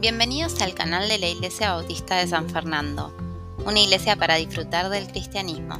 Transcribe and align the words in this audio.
Bienvenidos 0.00 0.62
al 0.62 0.74
canal 0.74 1.08
de 1.08 1.18
la 1.18 1.26
Iglesia 1.26 1.72
Bautista 1.72 2.14
de 2.14 2.28
San 2.28 2.48
Fernando, 2.48 3.12
una 3.66 3.80
iglesia 3.80 4.14
para 4.14 4.36
disfrutar 4.36 4.90
del 4.90 5.08
cristianismo. 5.08 5.74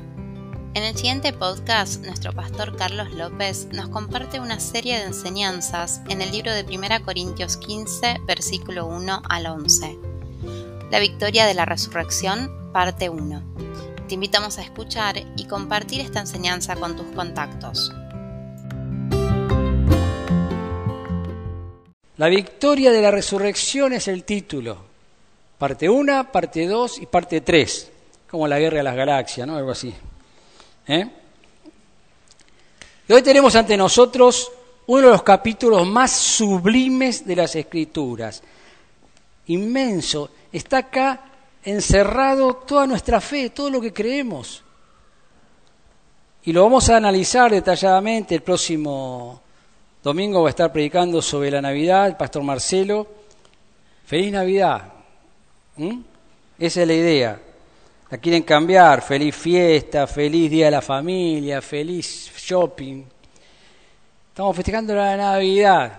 En 0.74 0.82
el 0.82 0.96
siguiente 0.96 1.32
podcast, 1.32 2.04
nuestro 2.04 2.32
pastor 2.32 2.76
Carlos 2.76 3.12
López 3.12 3.68
nos 3.72 3.90
comparte 3.90 4.40
una 4.40 4.58
serie 4.58 4.98
de 4.98 5.04
enseñanzas 5.04 6.00
en 6.08 6.20
el 6.20 6.32
libro 6.32 6.52
de 6.52 6.64
1 6.64 7.04
Corintios 7.04 7.58
15, 7.58 8.22
versículo 8.26 8.86
1 8.86 9.22
al 9.28 9.46
11. 9.46 9.96
La 10.90 10.98
victoria 10.98 11.46
de 11.46 11.54
la 11.54 11.64
resurrección, 11.64 12.72
parte 12.72 13.08
1. 13.08 13.42
Te 14.08 14.14
invitamos 14.14 14.58
a 14.58 14.62
escuchar 14.62 15.14
y 15.36 15.44
compartir 15.44 16.00
esta 16.00 16.18
enseñanza 16.18 16.74
con 16.74 16.96
tus 16.96 17.06
contactos. 17.14 17.92
La 22.18 22.28
victoria 22.28 22.90
de 22.90 23.00
la 23.00 23.12
resurrección 23.12 23.92
es 23.92 24.08
el 24.08 24.24
título. 24.24 24.76
Parte 25.56 25.88
1, 25.88 26.32
parte 26.32 26.66
2 26.66 26.98
y 26.98 27.06
parte 27.06 27.40
3. 27.40 27.90
Como 28.28 28.48
la 28.48 28.58
guerra 28.58 28.78
de 28.78 28.82
las 28.82 28.96
galaxias, 28.96 29.46
¿no? 29.46 29.56
Algo 29.56 29.70
así. 29.70 29.94
¿Eh? 30.88 31.08
Y 33.08 33.12
hoy 33.12 33.22
tenemos 33.22 33.54
ante 33.54 33.76
nosotros 33.76 34.50
uno 34.86 35.06
de 35.06 35.12
los 35.12 35.22
capítulos 35.22 35.86
más 35.86 36.10
sublimes 36.10 37.24
de 37.24 37.36
las 37.36 37.54
Escrituras. 37.54 38.42
Inmenso. 39.46 40.30
Está 40.52 40.78
acá 40.78 41.20
encerrado 41.62 42.54
toda 42.54 42.86
nuestra 42.86 43.20
fe, 43.20 43.50
todo 43.50 43.70
lo 43.70 43.80
que 43.80 43.92
creemos. 43.92 44.64
Y 46.42 46.52
lo 46.52 46.64
vamos 46.64 46.88
a 46.90 46.96
analizar 46.96 47.52
detalladamente 47.52 48.34
el 48.34 48.42
próximo 48.42 49.40
Domingo 50.02 50.42
va 50.42 50.48
a 50.48 50.50
estar 50.50 50.72
predicando 50.72 51.20
sobre 51.20 51.50
la 51.50 51.60
Navidad 51.60 52.06
el 52.06 52.16
pastor 52.16 52.42
Marcelo. 52.44 53.06
Feliz 54.06 54.32
Navidad. 54.32 54.92
Esa 56.58 56.82
es 56.82 56.86
la 56.86 56.94
idea. 56.94 57.40
La 58.10 58.18
quieren 58.18 58.42
cambiar. 58.42 59.02
Feliz 59.02 59.34
fiesta, 59.34 60.06
feliz 60.06 60.50
día 60.50 60.66
de 60.66 60.70
la 60.70 60.82
familia, 60.82 61.60
feliz 61.60 62.32
shopping. 62.36 63.04
Estamos 64.28 64.54
festejando 64.54 64.94
la 64.94 65.16
Navidad. 65.16 65.98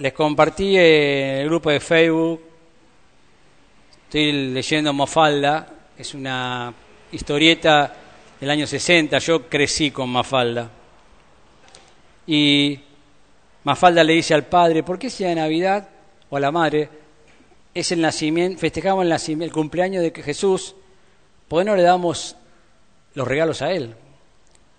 Les 0.00 0.12
compartí 0.12 0.76
en 0.76 1.36
el 1.36 1.46
grupo 1.46 1.70
de 1.70 1.78
Facebook. 1.78 2.42
Estoy 4.06 4.32
leyendo 4.32 4.92
Mafalda. 4.92 5.68
Es 5.96 6.14
una 6.14 6.74
historieta 7.12 7.94
del 8.40 8.50
año 8.50 8.66
60. 8.66 9.18
Yo 9.18 9.48
crecí 9.48 9.92
con 9.92 10.10
Mafalda. 10.10 10.68
Y 12.26 12.80
Mafalda 13.64 14.04
le 14.04 14.14
dice 14.14 14.34
al 14.34 14.44
padre, 14.44 14.82
¿por 14.82 14.98
qué 14.98 15.10
si 15.10 15.24
de 15.24 15.34
Navidad 15.34 15.88
o 16.30 16.36
a 16.36 16.40
la 16.40 16.50
madre 16.50 16.88
es 17.72 17.90
el 17.92 18.00
nacimiento, 18.00 18.60
festejamos 18.60 19.02
el, 19.02 19.08
nacimiento, 19.08 19.44
el 19.46 19.52
cumpleaños 19.52 20.02
de 20.02 20.10
Jesús, 20.22 20.74
¿por 21.48 21.62
qué 21.62 21.64
no 21.70 21.76
le 21.76 21.82
damos 21.82 22.36
los 23.14 23.26
regalos 23.26 23.62
a 23.62 23.72
él? 23.72 23.94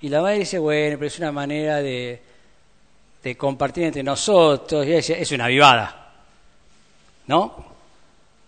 Y 0.02 0.10
la 0.10 0.22
madre 0.22 0.40
dice, 0.40 0.60
bueno, 0.60 0.98
pero 0.98 1.08
es 1.08 1.20
una 1.20 1.32
manera 1.32 1.82
de, 1.82 2.22
de 3.24 3.38
compartir 3.38 3.84
entre 3.84 4.04
nosotros, 4.04 4.86
y 4.86 4.92
dice, 4.92 5.22
es 5.22 5.32
una 5.32 5.48
vivada, 5.48 6.14
¿no? 7.28 7.76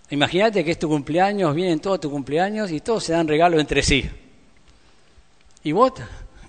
Imagínate 0.09 0.63
que 0.63 0.71
es 0.71 0.79
tu 0.79 0.87
cumpleaños, 0.87 1.53
vienen 1.53 1.79
todos 1.79 1.99
tu 1.99 2.09
cumpleaños 2.09 2.71
y 2.71 2.79
todos 2.79 3.03
se 3.03 3.11
dan 3.11 3.27
regalos 3.27 3.59
entre 3.59 3.81
sí. 3.83 4.09
¿Y 5.63 5.71
vos? 5.73 5.93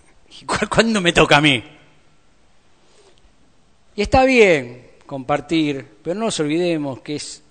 ¿Cuándo 0.69 1.01
me 1.01 1.13
toca 1.13 1.39
a 1.39 1.41
mí? 1.41 1.78
Y 3.99 4.03
está 4.03 4.25
bien 4.25 4.91
compartir, 5.07 5.85
pero 6.05 6.15
no 6.15 6.27
nos 6.27 6.39
olvidemos 6.39 7.01
que 7.01 7.17
es 7.17 7.43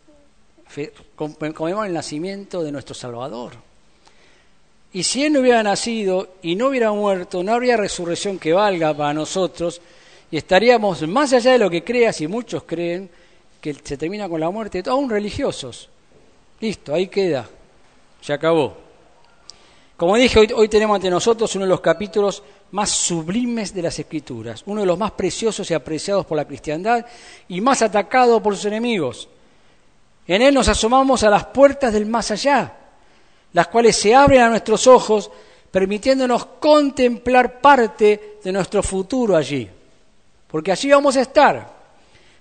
conmemoramos 1.13 1.87
el 1.87 1.93
nacimiento 1.93 2.63
de 2.63 2.71
nuestro 2.71 2.95
Salvador. 2.95 3.51
Y 4.93 5.03
si 5.03 5.25
Él 5.25 5.33
no 5.33 5.41
hubiera 5.41 5.61
nacido 5.61 6.35
y 6.41 6.55
no 6.55 6.67
hubiera 6.67 6.93
muerto, 6.93 7.43
no 7.43 7.51
habría 7.51 7.75
resurrección 7.75 8.39
que 8.39 8.53
valga 8.53 8.95
para 8.95 9.13
nosotros 9.13 9.81
y 10.31 10.37
estaríamos 10.37 11.05
más 11.05 11.33
allá 11.33 11.51
de 11.51 11.57
lo 11.57 11.69
que 11.69 11.83
creas 11.83 12.21
y 12.21 12.27
muchos 12.27 12.63
creen 12.63 13.09
que 13.59 13.73
se 13.73 13.97
termina 13.97 14.29
con 14.29 14.39
la 14.39 14.49
muerte, 14.49 14.81
aún 14.85 15.09
religiosos. 15.09 15.89
Listo, 16.61 16.93
ahí 16.93 17.07
queda, 17.07 17.45
se 18.21 18.31
acabó. 18.31 18.86
Como 19.97 20.15
dije, 20.15 20.37
hoy, 20.37 20.53
hoy 20.55 20.69
tenemos 20.69 20.95
ante 20.95 21.09
nosotros 21.09 21.55
uno 21.55 21.65
de 21.65 21.69
los 21.69 21.81
capítulos 21.81 22.43
más 22.71 22.91
sublimes 22.91 23.73
de 23.73 23.81
las 23.81 23.97
Escrituras, 23.97 24.61
uno 24.67 24.81
de 24.81 24.87
los 24.87 24.97
más 24.97 25.11
preciosos 25.11 25.69
y 25.71 25.73
apreciados 25.73 26.23
por 26.23 26.37
la 26.37 26.45
cristiandad 26.45 27.03
y 27.47 27.59
más 27.61 27.81
atacado 27.81 28.41
por 28.41 28.55
sus 28.55 28.65
enemigos. 28.65 29.27
En 30.27 30.43
él 30.43 30.53
nos 30.53 30.67
asomamos 30.67 31.23
a 31.23 31.31
las 31.31 31.45
puertas 31.45 31.93
del 31.93 32.05
más 32.05 32.29
allá, 32.29 32.75
las 33.53 33.67
cuales 33.69 33.95
se 33.95 34.13
abren 34.13 34.41
a 34.41 34.49
nuestros 34.49 34.85
ojos, 34.85 35.31
permitiéndonos 35.71 36.45
contemplar 36.59 37.59
parte 37.59 38.37
de 38.43 38.51
nuestro 38.51 38.83
futuro 38.83 39.35
allí, 39.35 39.67
porque 40.47 40.71
allí 40.71 40.91
vamos 40.91 41.17
a 41.17 41.21
estar. 41.21 41.75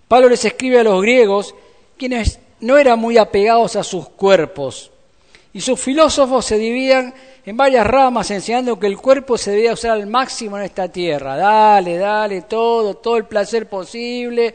Pablo 0.06 0.28
les 0.28 0.44
escribe 0.44 0.80
a 0.80 0.84
los 0.84 1.00
griegos, 1.00 1.54
quienes 1.96 2.38
no 2.60 2.76
eran 2.76 2.98
muy 2.98 3.16
apegados 3.16 3.76
a 3.76 3.82
sus 3.82 4.10
cuerpos, 4.10 4.90
y 5.56 5.62
sus 5.62 5.80
filósofos 5.80 6.44
se 6.44 6.58
dividían 6.58 7.14
en 7.46 7.56
varias 7.56 7.86
ramas 7.86 8.30
enseñando 8.30 8.78
que 8.78 8.88
el 8.88 8.98
cuerpo 8.98 9.38
se 9.38 9.52
debía 9.52 9.72
usar 9.72 9.92
al 9.92 10.06
máximo 10.06 10.58
en 10.58 10.64
esta 10.64 10.86
tierra. 10.86 11.34
Dale, 11.34 11.96
dale, 11.96 12.42
todo, 12.42 12.98
todo 12.98 13.16
el 13.16 13.24
placer 13.24 13.66
posible, 13.66 14.54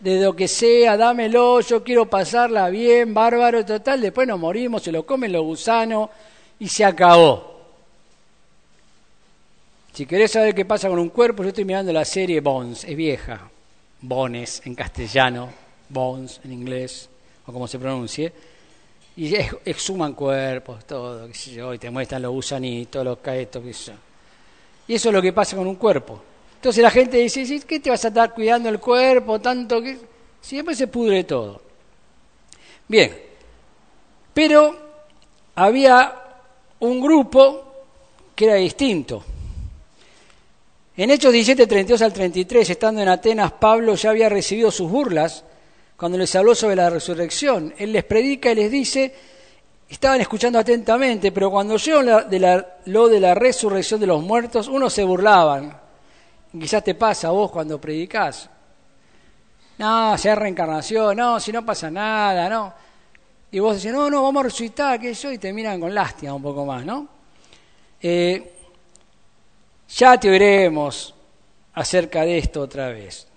de 0.00 0.20
lo 0.20 0.34
que 0.34 0.48
sea, 0.48 0.96
dámelo, 0.96 1.60
yo 1.60 1.84
quiero 1.84 2.10
pasarla 2.10 2.68
bien, 2.68 3.14
bárbaro, 3.14 3.64
total, 3.64 4.00
después 4.00 4.26
nos 4.26 4.40
morimos, 4.40 4.82
se 4.82 4.90
lo 4.90 5.06
comen 5.06 5.30
los 5.30 5.44
gusanos 5.44 6.10
y 6.58 6.66
se 6.66 6.84
acabó. 6.84 7.60
Si 9.92 10.04
querés 10.04 10.32
saber 10.32 10.52
qué 10.52 10.64
pasa 10.64 10.88
con 10.88 10.98
un 10.98 11.10
cuerpo, 11.10 11.44
yo 11.44 11.50
estoy 11.50 11.64
mirando 11.64 11.92
la 11.92 12.04
serie 12.04 12.40
Bones, 12.40 12.82
es 12.82 12.96
vieja, 12.96 13.48
Bones 14.00 14.62
en 14.64 14.74
castellano, 14.74 15.48
Bones 15.88 16.40
en 16.42 16.52
inglés, 16.52 17.08
o 17.46 17.52
como 17.52 17.68
se 17.68 17.78
pronuncie 17.78 18.32
y 19.16 19.34
exhuman 19.64 20.14
cuerpos, 20.14 20.84
todo, 20.84 21.26
qué 21.26 21.34
sé 21.34 21.52
yo, 21.52 21.74
y 21.74 21.78
te 21.78 21.90
muestran 21.90 22.22
los 22.22 22.32
gusanitos, 22.32 23.04
los 23.04 23.18
caetos, 23.18 23.62
qué 23.62 23.74
sé 23.74 23.92
yo. 23.92 23.98
Y 24.88 24.94
eso 24.94 25.08
es 25.08 25.14
lo 25.14 25.22
que 25.22 25.32
pasa 25.32 25.56
con 25.56 25.66
un 25.66 25.76
cuerpo. 25.76 26.20
Entonces 26.56 26.82
la 26.82 26.90
gente 26.90 27.16
dice, 27.16 27.60
¿qué 27.66 27.80
te 27.80 27.90
vas 27.90 28.04
a 28.04 28.08
estar 28.08 28.34
cuidando 28.34 28.68
el 28.68 28.78
cuerpo 28.78 29.40
tanto 29.40 29.80
que...? 29.80 29.98
Siempre 30.40 30.74
se 30.74 30.86
pudre 30.86 31.24
todo. 31.24 31.60
Bien, 32.88 33.14
pero 34.32 34.74
había 35.54 36.14
un 36.80 37.00
grupo 37.00 37.64
que 38.34 38.46
era 38.46 38.54
distinto. 38.54 39.22
En 40.96 41.10
Hechos 41.10 41.32
17, 41.32 41.66
32 41.66 42.02
al 42.02 42.12
33, 42.12 42.70
estando 42.70 43.00
en 43.00 43.08
Atenas, 43.08 43.52
Pablo 43.52 43.94
ya 43.94 44.10
había 44.10 44.28
recibido 44.28 44.70
sus 44.70 44.90
burlas 44.90 45.44
cuando 46.00 46.16
les 46.16 46.34
habló 46.34 46.54
sobre 46.54 46.76
la 46.76 46.88
resurrección. 46.88 47.74
Él 47.76 47.92
les 47.92 48.04
predica 48.04 48.50
y 48.50 48.54
les 48.54 48.70
dice, 48.70 49.14
estaban 49.86 50.18
escuchando 50.18 50.58
atentamente, 50.58 51.30
pero 51.30 51.50
cuando 51.50 51.74
oyeron 51.74 52.06
lo 52.86 53.08
de 53.08 53.20
la 53.20 53.34
resurrección 53.34 54.00
de 54.00 54.06
los 54.06 54.22
muertos, 54.22 54.66
unos 54.68 54.94
se 54.94 55.04
burlaban. 55.04 55.78
Quizás 56.58 56.82
te 56.82 56.94
pasa 56.94 57.28
a 57.28 57.32
vos 57.32 57.50
cuando 57.50 57.78
predicás. 57.78 58.48
No, 59.76 60.16
sea 60.16 60.34
reencarnación, 60.36 61.18
no, 61.18 61.38
si 61.38 61.52
no 61.52 61.66
pasa 61.66 61.90
nada, 61.90 62.48
no. 62.48 62.72
Y 63.50 63.58
vos 63.58 63.76
decís, 63.76 63.92
no, 63.92 64.08
no, 64.08 64.22
vamos 64.22 64.40
a 64.40 64.44
resucitar, 64.44 64.98
que 64.98 65.12
yo, 65.12 65.30
y 65.30 65.36
te 65.36 65.52
miran 65.52 65.78
con 65.78 65.94
lástima 65.94 66.32
un 66.32 66.42
poco 66.42 66.64
más, 66.64 66.82
¿no? 66.82 67.06
Eh, 68.00 68.54
ya 69.90 70.18
te 70.18 70.30
oiremos 70.30 71.14
acerca 71.74 72.22
de 72.22 72.38
esto 72.38 72.62
otra 72.62 72.88
vez. 72.88 73.29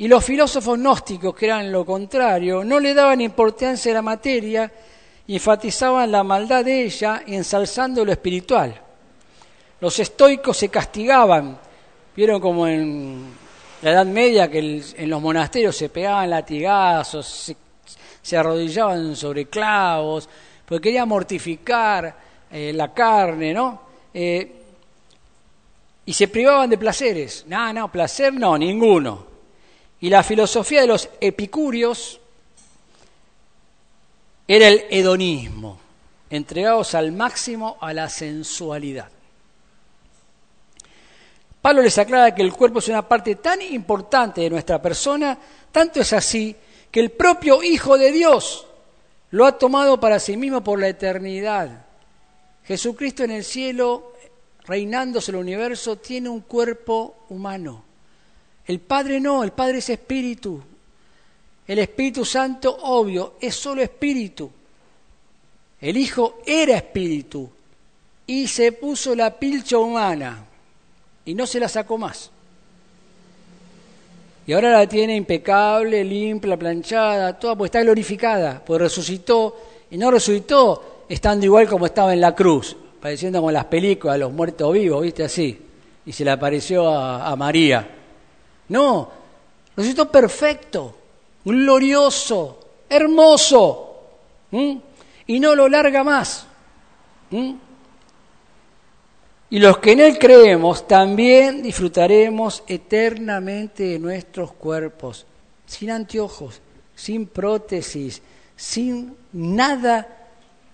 Y 0.00 0.08
los 0.08 0.24
filósofos 0.24 0.78
gnósticos, 0.78 1.34
que 1.34 1.44
eran 1.44 1.70
lo 1.70 1.84
contrario, 1.84 2.64
no 2.64 2.80
le 2.80 2.94
daban 2.94 3.20
importancia 3.20 3.92
a 3.92 3.96
la 3.96 4.00
materia 4.00 4.72
y 5.26 5.34
enfatizaban 5.34 6.10
la 6.10 6.24
maldad 6.24 6.64
de 6.64 6.84
ella 6.84 7.22
ensalzando 7.26 8.02
lo 8.02 8.10
espiritual. 8.10 8.80
Los 9.78 9.98
estoicos 9.98 10.56
se 10.56 10.70
castigaban, 10.70 11.58
vieron 12.16 12.40
como 12.40 12.66
en 12.66 13.26
la 13.82 13.90
Edad 13.90 14.06
Media 14.06 14.50
que 14.50 14.82
en 14.96 15.10
los 15.10 15.20
monasterios 15.20 15.76
se 15.76 15.90
pegaban 15.90 16.30
latigazos, 16.30 17.54
se, 18.22 18.36
arrodillaban 18.38 19.14
sobre 19.14 19.48
clavos, 19.48 20.26
porque 20.64 20.84
querían 20.84 21.10
mortificar 21.10 22.16
eh, 22.50 22.72
la 22.72 22.90
carne, 22.94 23.52
¿no? 23.52 23.82
Eh, 24.14 24.50
y 26.06 26.12
se 26.14 26.26
privaban 26.28 26.70
de 26.70 26.78
placeres. 26.78 27.44
No, 27.46 27.70
no, 27.74 27.92
placer 27.92 28.32
no, 28.32 28.56
ninguno. 28.56 29.29
Y 30.00 30.08
la 30.08 30.22
filosofía 30.22 30.80
de 30.80 30.86
los 30.86 31.08
epicúreos 31.20 32.20
era 34.48 34.68
el 34.68 34.84
hedonismo, 34.90 35.78
entregados 36.30 36.94
al 36.94 37.12
máximo 37.12 37.76
a 37.80 37.92
la 37.92 38.08
sensualidad. 38.08 39.08
Pablo 41.60 41.82
les 41.82 41.98
aclara 41.98 42.34
que 42.34 42.42
el 42.42 42.52
cuerpo 42.52 42.78
es 42.78 42.88
una 42.88 43.06
parte 43.06 43.36
tan 43.36 43.60
importante 43.60 44.40
de 44.40 44.50
nuestra 44.50 44.80
persona, 44.80 45.38
tanto 45.70 46.00
es 46.00 46.12
así 46.12 46.56
que 46.90 47.00
el 47.00 47.10
propio 47.10 47.62
Hijo 47.62 47.98
de 47.98 48.10
Dios 48.10 48.66
lo 49.30 49.46
ha 49.46 49.58
tomado 49.58 50.00
para 50.00 50.18
sí 50.18 50.36
mismo 50.36 50.64
por 50.64 50.80
la 50.80 50.88
eternidad. 50.88 51.86
Jesucristo 52.64 53.24
en 53.24 53.32
el 53.32 53.44
cielo, 53.44 54.14
reinándose 54.64 55.30
el 55.30 55.36
universo, 55.36 55.96
tiene 55.96 56.28
un 56.28 56.40
cuerpo 56.40 57.24
humano. 57.28 57.89
El 58.66 58.80
Padre 58.80 59.20
no, 59.20 59.42
el 59.42 59.52
Padre 59.52 59.78
es 59.78 59.90
espíritu. 59.90 60.62
El 61.66 61.78
Espíritu 61.78 62.24
Santo, 62.24 62.76
obvio, 62.82 63.34
es 63.40 63.54
solo 63.54 63.82
espíritu. 63.82 64.50
El 65.80 65.96
Hijo 65.96 66.40
era 66.44 66.76
espíritu 66.76 67.48
y 68.26 68.46
se 68.46 68.72
puso 68.72 69.14
la 69.14 69.30
pilcha 69.38 69.78
humana 69.78 70.44
y 71.24 71.34
no 71.34 71.46
se 71.46 71.58
la 71.58 71.68
sacó 71.68 71.98
más. 71.98 72.30
Y 74.46 74.52
ahora 74.52 74.70
la 74.70 74.86
tiene 74.88 75.14
impecable, 75.16 76.02
limpia, 76.02 76.56
planchada, 76.56 77.38
toda, 77.38 77.54
porque 77.54 77.68
está 77.68 77.82
glorificada, 77.82 78.62
pues 78.64 78.80
resucitó, 78.80 79.56
y 79.90 79.96
no 79.96 80.10
resucitó 80.10 81.04
estando 81.08 81.44
igual 81.44 81.68
como 81.68 81.86
estaba 81.86 82.12
en 82.12 82.20
la 82.20 82.34
cruz, 82.34 82.76
pareciendo 83.00 83.40
como 83.40 83.50
las 83.50 83.66
películas, 83.66 84.18
los 84.18 84.32
muertos 84.32 84.72
vivos, 84.72 85.02
¿viste? 85.02 85.24
Así. 85.24 85.58
Y 86.06 86.12
se 86.12 86.24
le 86.24 86.30
apareció 86.30 86.88
a, 86.88 87.34
María. 87.36 87.88
No, 88.70 89.10
resucitó 89.76 90.10
perfecto, 90.10 90.94
glorioso, 91.44 92.60
hermoso, 92.88 94.00
y 95.26 95.40
no 95.40 95.54
lo 95.54 95.68
larga 95.68 96.04
más. 96.04 96.46
Y 99.50 99.58
los 99.58 99.78
que 99.78 99.92
en 99.92 100.00
Él 100.00 100.18
creemos 100.18 100.86
también 100.86 101.62
disfrutaremos 101.64 102.62
eternamente 102.68 103.82
de 103.82 103.98
nuestros 103.98 104.52
cuerpos, 104.52 105.26
sin 105.66 105.90
anteojos, 105.90 106.60
sin 106.94 107.26
prótesis, 107.26 108.22
sin 108.54 109.16
nada 109.32 110.06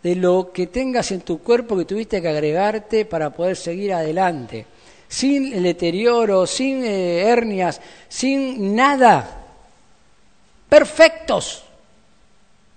de 0.03 0.17
lo 0.17 0.53
que 0.53 0.67
tengas 0.67 1.13
en 1.13 1.23
tu 1.23 1.39
cuerpo 1.39 1.79
que 1.79 1.87
tuviste 1.87 2.21
que 2.21 2.29
agregarte 2.29 3.07
para 3.07 3.31
poder 3.31 3.57
seguir 3.57 3.95
adelante, 3.95 4.67
sin 5.09 5.53
el 5.53 5.63
deterioro, 5.63 6.47
sin 6.47 6.85
eh, 6.85 7.21
hernias, 7.23 7.81
sin 8.09 8.75
nada, 8.75 9.45
perfectos, 10.69 11.65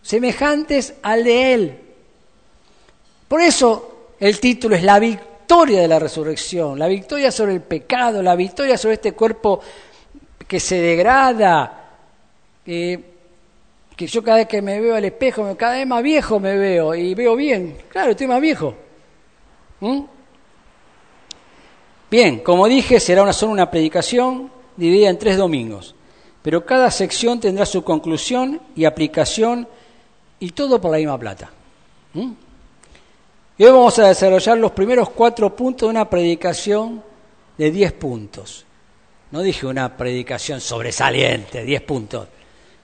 semejantes 0.02 0.96
al 1.02 1.24
de 1.24 1.54
Él. 1.54 1.80
Por 3.28 3.42
eso 3.42 4.14
el 4.20 4.40
título 4.40 4.76
es 4.76 4.84
La 4.84 5.00
victoria 5.00 5.82
de 5.82 5.88
la 5.88 6.00
resurrección, 6.00 6.78
la 6.78 6.88
victoria 6.88 7.32
sobre 7.32 7.54
el 7.54 7.62
pecado, 7.62 8.22
la 8.22 8.36
victoria 8.36 8.78
sobre 8.78 8.96
este 8.96 9.14
cuerpo 9.14 9.60
que 10.48 10.60
se 10.60 10.80
degrada, 10.80 11.90
que 12.64 13.04
yo 14.08 14.24
cada 14.24 14.38
vez 14.38 14.48
que 14.48 14.62
me 14.62 14.80
veo 14.80 14.96
al 14.96 15.06
espejo, 15.06 15.56
cada 15.58 15.74
vez 15.74 15.88
más 15.88 16.02
viejo 16.02 16.40
me 16.40 16.58
veo 16.58 16.96
y 16.96 17.14
veo 17.14 17.36
bien. 17.36 17.78
Claro, 17.90 18.12
estoy 18.12 18.28
más 18.28 18.40
viejo. 18.40 18.76
¿Mm? 19.82 20.19
Bien, 22.10 22.40
como 22.40 22.68
dije, 22.68 23.00
será 23.00 23.22
una, 23.22 23.34
solo 23.34 23.52
una 23.52 23.70
predicación 23.70 24.52
dividida 24.76 25.10
en 25.10 25.20
tres 25.20 25.38
domingos, 25.38 25.94
pero 26.42 26.66
cada 26.66 26.90
sección 26.90 27.40
tendrá 27.40 27.66
su 27.66 27.84
conclusión 27.84 28.60
y 28.76 28.86
aplicación 28.86 29.68
y 30.40 30.52
todo 30.52 30.82
por 30.82 30.92
la 30.92 30.98
misma 30.98 31.20
plata. 31.20 31.52
Y 32.14 33.64
hoy 33.64 33.72
vamos 33.72 34.00
a 34.00 34.08
desarrollar 34.08 34.58
los 34.58 34.72
primeros 34.72 35.10
cuatro 35.12 35.56
puntos 35.56 35.88
de 35.88 35.92
una 35.92 36.10
predicación 36.10 37.04
de 37.58 37.72
diez 37.72 37.92
puntos. 37.92 38.66
No 39.32 39.42
dije 39.42 39.68
una 39.68 39.96
predicación 39.96 40.60
sobresaliente, 40.62 41.64
diez 41.64 41.82
puntos, 41.82 42.28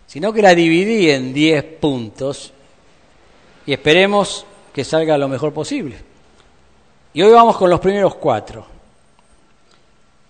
sino 0.05 0.31
que 0.31 0.43
la 0.43 0.53
dividí 0.53 1.09
en 1.09 1.33
diez 1.33 1.63
puntos 1.63 2.53
y 3.65 3.73
esperemos 3.73 4.45
que 4.71 4.83
salga 4.83 5.17
lo 5.17 5.27
mejor 5.27 5.51
posible. 5.51 5.95
Y 7.13 7.23
hoy 7.23 7.31
vamos 7.31 7.57
con 7.57 7.69
los 7.69 7.79
primeros 7.79 8.15
cuatro. 8.15 8.74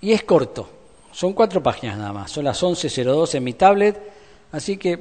Y 0.05 0.13
es 0.13 0.23
corto, 0.23 0.69
son 1.11 1.33
cuatro 1.33 1.63
páginas 1.63 1.97
nada 1.97 2.13
más, 2.13 2.29
son 2.29 2.45
las 2.45 2.61
11.02 2.61 3.33
en 3.33 3.43
mi 3.43 3.53
tablet, 3.53 3.99
así 4.51 4.77
que 4.77 4.99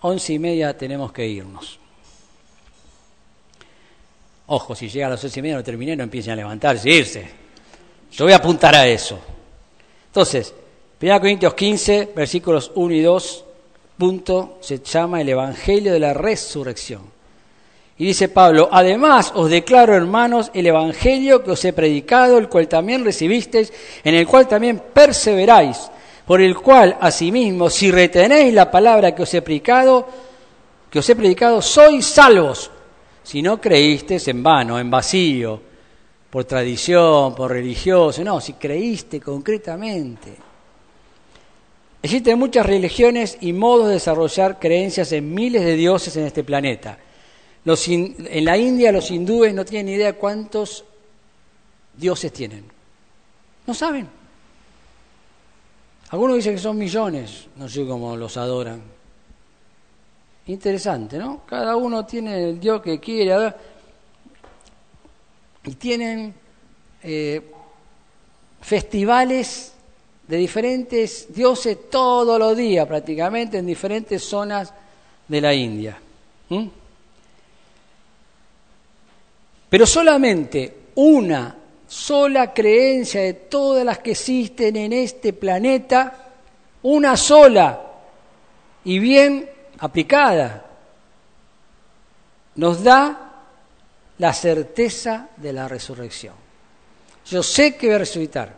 once 0.00 0.32
y 0.32 0.38
media 0.38 0.74
tenemos 0.74 1.12
que 1.12 1.28
irnos. 1.28 1.78
Ojo, 4.46 4.74
si 4.74 4.88
llega 4.88 5.06
a 5.06 5.10
las 5.10 5.22
once 5.22 5.38
y 5.38 5.42
media 5.42 5.56
no 5.56 5.62
terminé, 5.62 5.94
no 5.96 6.04
empiecen 6.04 6.32
a 6.32 6.36
levantarse 6.36 6.88
e 6.88 6.94
irse. 6.94 7.30
Yo 8.10 8.24
voy 8.24 8.32
a 8.32 8.36
apuntar 8.36 8.74
a 8.74 8.88
eso. 8.88 9.20
Entonces, 10.06 10.54
1 10.98 11.20
Corintios 11.20 11.52
15, 11.52 12.12
versículos 12.16 12.72
1 12.74 12.94
y 12.94 13.02
2, 13.02 13.44
punto, 13.98 14.56
se 14.62 14.78
llama 14.78 15.20
el 15.20 15.28
Evangelio 15.28 15.92
de 15.92 16.00
la 16.00 16.14
Resurrección. 16.14 17.02
Y 18.00 18.06
dice 18.06 18.30
Pablo, 18.30 18.70
además 18.72 19.30
os 19.34 19.50
declaro, 19.50 19.94
hermanos, 19.94 20.50
el 20.54 20.66
Evangelio 20.66 21.44
que 21.44 21.50
os 21.50 21.62
he 21.66 21.74
predicado, 21.74 22.38
el 22.38 22.48
cual 22.48 22.66
también 22.66 23.04
recibisteis, 23.04 23.70
en 24.02 24.14
el 24.14 24.26
cual 24.26 24.48
también 24.48 24.80
perseveráis, 24.90 25.90
por 26.24 26.40
el 26.40 26.56
cual, 26.56 26.96
asimismo, 26.98 27.68
si 27.68 27.90
retenéis 27.90 28.54
la 28.54 28.70
palabra 28.70 29.14
que 29.14 29.24
os 29.24 29.34
he 29.34 29.42
predicado, 29.42 30.08
que 30.90 31.00
os 31.00 31.10
he 31.10 31.14
predicado, 31.14 31.60
sois 31.60 32.06
salvos 32.06 32.70
si 33.22 33.42
no 33.42 33.60
creíste 33.60 34.16
en 34.30 34.42
vano, 34.42 34.78
en 34.78 34.90
vacío, 34.90 35.60
por 36.30 36.46
tradición, 36.46 37.34
por 37.34 37.50
religioso, 37.50 38.24
no, 38.24 38.40
si 38.40 38.54
creíste 38.54 39.20
concretamente. 39.20 40.36
Existen 42.02 42.38
muchas 42.38 42.64
religiones 42.64 43.36
y 43.42 43.52
modos 43.52 43.88
de 43.88 43.92
desarrollar 43.92 44.58
creencias 44.58 45.12
en 45.12 45.34
miles 45.34 45.62
de 45.62 45.76
dioses 45.76 46.16
en 46.16 46.24
este 46.24 46.42
planeta. 46.44 46.96
En 47.64 48.44
la 48.44 48.56
India 48.56 48.90
los 48.90 49.10
hindúes 49.10 49.52
no 49.52 49.64
tienen 49.64 49.86
ni 49.86 49.92
idea 49.92 50.14
cuántos 50.14 50.84
dioses 51.96 52.32
tienen. 52.32 52.64
No 53.66 53.74
saben. 53.74 54.08
Algunos 56.10 56.36
dicen 56.36 56.54
que 56.54 56.60
son 56.60 56.76
millones, 56.76 57.46
no 57.56 57.68
sé 57.68 57.86
cómo 57.86 58.16
los 58.16 58.36
adoran. 58.36 58.82
Interesante, 60.46 61.18
¿no? 61.18 61.42
Cada 61.46 61.76
uno 61.76 62.04
tiene 62.04 62.50
el 62.50 62.58
Dios 62.58 62.82
que 62.82 62.98
quiere. 62.98 63.54
Y 65.64 65.74
tienen 65.74 66.34
eh, 67.02 67.52
festivales 68.60 69.74
de 70.26 70.36
diferentes 70.36 71.32
dioses 71.32 71.90
todos 71.90 72.38
los 72.38 72.56
días, 72.56 72.86
prácticamente, 72.86 73.58
en 73.58 73.66
diferentes 73.66 74.24
zonas 74.24 74.72
de 75.28 75.40
la 75.40 75.54
India. 75.54 76.00
Pero 79.70 79.86
solamente 79.86 80.88
una 80.96 81.56
sola 81.86 82.52
creencia 82.52 83.22
de 83.22 83.34
todas 83.34 83.84
las 83.84 84.00
que 84.00 84.10
existen 84.10 84.76
en 84.76 84.92
este 84.92 85.32
planeta, 85.32 86.26
una 86.82 87.16
sola, 87.16 87.86
y 88.84 88.98
bien 88.98 89.48
aplicada, 89.78 90.66
nos 92.56 92.82
da 92.82 93.44
la 94.18 94.32
certeza 94.32 95.28
de 95.36 95.52
la 95.52 95.68
resurrección. 95.68 96.34
Yo 97.26 97.42
sé 97.42 97.76
que 97.76 97.86
voy 97.86 97.96
a 97.96 97.98
resucitar. 98.00 98.54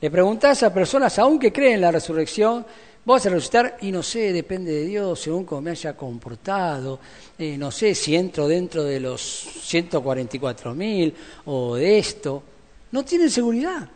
Le 0.00 0.10
preguntás 0.10 0.62
a 0.62 0.72
personas, 0.72 1.18
aún 1.18 1.38
que 1.38 1.52
creen 1.52 1.74
en 1.74 1.80
la 1.82 1.92
resurrección, 1.92 2.64
vas 3.04 3.26
a 3.26 3.30
resucitar 3.30 3.78
y 3.80 3.90
no 3.90 4.02
sé, 4.02 4.32
depende 4.32 4.72
de 4.72 4.84
Dios, 4.84 5.20
según 5.20 5.44
cómo 5.44 5.62
me 5.62 5.70
haya 5.70 5.96
comportado, 5.96 6.98
eh, 7.38 7.56
no 7.56 7.70
sé 7.70 7.94
si 7.94 8.14
entro 8.14 8.46
dentro 8.46 8.84
de 8.84 9.00
los 9.00 9.20
144 9.20 10.74
mil 10.74 11.14
o 11.46 11.76
de 11.76 11.98
esto. 11.98 12.42
No 12.92 13.04
tienen 13.04 13.30
seguridad. 13.30 13.88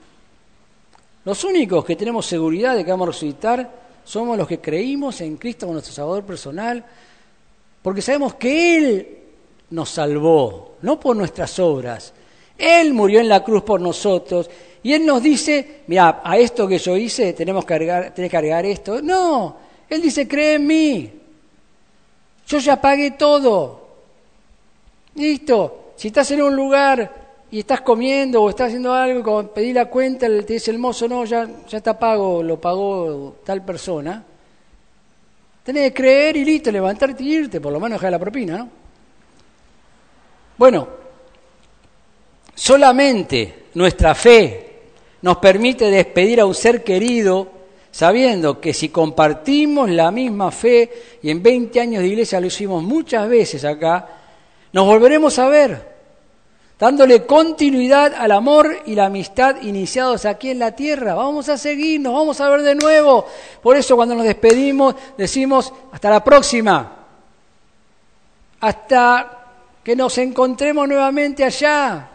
Los 1.25 1.45
únicos 1.45 1.85
que 1.85 1.97
tenemos 1.97 2.27
seguridad 2.27 2.77
de 2.77 2.85
que 2.85 2.91
vamos 2.91 3.09
a 3.09 3.13
resucitar 3.13 3.85
somos 4.05 4.37
los 4.37 4.47
que 4.47 4.61
creímos 4.61 5.21
en 5.23 5.37
Cristo 5.37 5.67
como 5.67 5.75
nuestro 5.75 5.95
Salvador 5.95 6.25
personal, 6.25 6.85
porque 7.83 8.03
sabemos 8.03 8.35
que 8.35 8.77
Él 8.77 9.19
nos 9.71 9.91
salvó, 9.91 10.77
no 10.83 11.01
por 11.01 11.17
nuestras 11.17 11.59
obras. 11.59 12.13
Él 12.57 12.93
murió 12.93 13.21
en 13.21 13.29
la 13.29 13.43
cruz 13.43 13.63
por 13.63 13.81
nosotros 13.81 14.49
y 14.85 14.93
Él 14.93 15.07
nos 15.07 15.23
dice, 15.23 15.81
mira, 15.87 16.21
a 16.23 16.37
esto 16.37 16.69
que 16.69 16.77
yo 16.77 16.95
hice 16.95 17.33
tenemos 17.33 17.65
que 17.65 17.73
agregar, 17.73 18.15
tenés 18.15 18.31
que 18.31 18.37
agregar 18.37 18.67
esto. 18.67 19.01
No, 19.01 19.57
Él 19.89 20.03
dice, 20.03 20.29
cree 20.29 20.57
en 20.57 20.67
mí. 20.67 21.13
Yo 22.47 22.59
ya 22.59 22.79
pagué 22.79 23.13
todo. 23.13 23.89
Listo. 25.15 25.93
Si 25.97 26.09
estás 26.09 26.31
en 26.33 26.43
un 26.43 26.55
lugar 26.55 27.11
y 27.51 27.61
estás 27.61 27.81
comiendo 27.81 28.43
o 28.43 28.51
estás 28.51 28.67
haciendo 28.67 28.93
algo 28.93 29.21
y 29.21 29.23
cuando 29.23 29.55
pedí 29.55 29.73
la 29.73 29.87
cuenta 29.87 30.27
te 30.27 30.53
dice 30.53 30.71
el 30.71 30.79
mozo, 30.79 31.09
no, 31.09 31.25
ya, 31.25 31.49
ya 31.67 31.79
está 31.79 31.99
pago, 31.99 32.43
lo 32.43 32.61
pagó 32.61 33.37
tal 33.43 33.65
persona, 33.65 34.23
tenés 35.63 35.93
que 35.93 35.95
creer 35.95 36.37
y 36.37 36.45
listo, 36.45 36.71
levantarte 36.71 37.23
y 37.23 37.33
irte, 37.33 37.59
por 37.59 37.73
lo 37.73 37.81
menos 37.81 37.99
dejar 37.99 38.13
la 38.13 38.19
propina, 38.19 38.59
¿no? 38.59 38.69
Bueno, 40.59 40.89
solamente 42.55 43.65
nuestra 43.75 44.15
fe 44.15 44.74
nos 45.25 45.39
permite 45.39 45.91
despedir 45.91 46.39
a 46.39 46.45
un 46.45 46.55
ser 46.55 46.85
querido 46.85 47.49
sabiendo 47.91 48.61
que 48.61 48.75
si 48.75 48.91
compartimos 48.91 49.89
la 49.89 50.11
misma 50.11 50.51
fe, 50.51 51.17
y 51.23 51.31
en 51.31 51.43
20 51.43 51.81
años 51.81 52.03
de 52.03 52.09
iglesia 52.09 52.41
lo 52.41 52.49
hicimos 52.49 52.83
muchas 52.83 53.27
veces 53.27 53.65
acá, 53.65 54.07
nos 54.71 54.85
volveremos 54.85 55.39
a 55.39 55.49
ver, 55.49 55.95
dándole 56.79 57.25
continuidad 57.25 58.13
al 58.19 58.33
amor 58.33 58.83
y 58.85 58.95
la 58.95 59.07
amistad 59.07 59.63
iniciados 59.63 60.27
aquí 60.27 60.51
en 60.51 60.59
la 60.59 60.73
tierra. 60.73 61.15
Vamos 61.15 61.49
a 61.49 61.57
seguir, 61.57 62.03
nos 62.03 62.13
vamos 62.13 62.39
a 62.43 62.51
ver 62.51 62.61
de 62.61 62.75
nuevo. 62.75 63.25
Por 63.63 63.79
eso 63.79 63.97
cuando 63.97 64.15
nos 64.15 64.27
despedimos 64.27 64.95
decimos 65.17 65.73
hasta 65.91 66.11
la 66.11 66.23
próxima, 66.23 66.97
hasta 68.61 69.47
que 69.83 69.97
nos 69.97 70.19
encontremos 70.19 70.87
nuevamente 70.87 71.45
allá. 71.45 72.11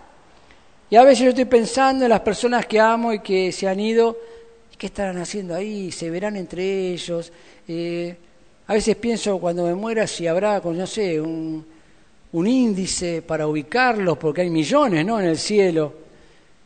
Y 0.91 0.95
a 0.95 1.03
veces 1.03 1.19
yo 1.23 1.29
estoy 1.29 1.45
pensando 1.45 2.05
en 2.05 2.09
las 2.09 2.21
personas 2.21 2.65
que 2.65 2.79
amo 2.79 3.13
y 3.13 3.19
que 3.19 3.51
se 3.51 3.67
han 3.67 3.79
ido, 3.79 4.17
¿qué 4.75 4.87
estarán 4.87 5.17
haciendo 5.17 5.53
ahí? 5.53 5.91
¿Se 5.91 6.09
verán 6.09 6.35
entre 6.35 6.93
ellos? 6.93 7.31
Eh, 7.67 8.15
a 8.65 8.73
veces 8.73 8.95
pienso 8.95 9.39
cuando 9.39 9.65
me 9.65 9.75
muera 9.75 10.07
si 10.07 10.25
habrá, 10.25 10.59
no 10.59 10.87
sé, 10.87 11.21
un, 11.21 11.63
un 12.31 12.47
índice 12.47 13.21
para 13.21 13.47
ubicarlos, 13.47 14.17
porque 14.17 14.41
hay 14.41 14.49
millones 14.49 15.05
¿no? 15.05 15.19
en 15.19 15.27
el 15.27 15.37
cielo. 15.37 15.93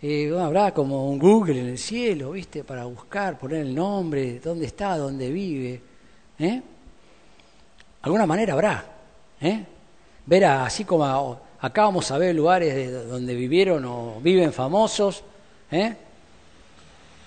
Eh, 0.01 0.33
habrá 0.37 0.73
como 0.73 1.09
un 1.09 1.17
Google 1.17 1.59
en 1.59 1.67
el 1.67 1.77
cielo, 1.77 2.31
¿viste? 2.31 2.63
Para 2.63 2.85
buscar, 2.85 3.37
poner 3.37 3.61
el 3.61 3.73
nombre, 3.73 4.39
dónde 4.39 4.65
está, 4.65 4.97
dónde 4.97 5.29
vive. 5.29 5.81
¿eh? 6.39 6.61
Alguna 8.01 8.25
manera 8.25 8.53
habrá. 8.53 8.85
¿eh? 9.41 9.65
Ver 10.25 10.45
así 10.45 10.83
como 10.83 11.39
acá 11.63 11.83
vamos 11.83 12.11
a 12.11 12.17
ver 12.17 12.35
lugares 12.35 12.75
de 12.75 12.91
donde 12.91 13.33
vivieron 13.33 13.85
o 13.85 14.19
viven 14.21 14.51
famosos. 14.51 15.23
¿eh? 15.71 15.95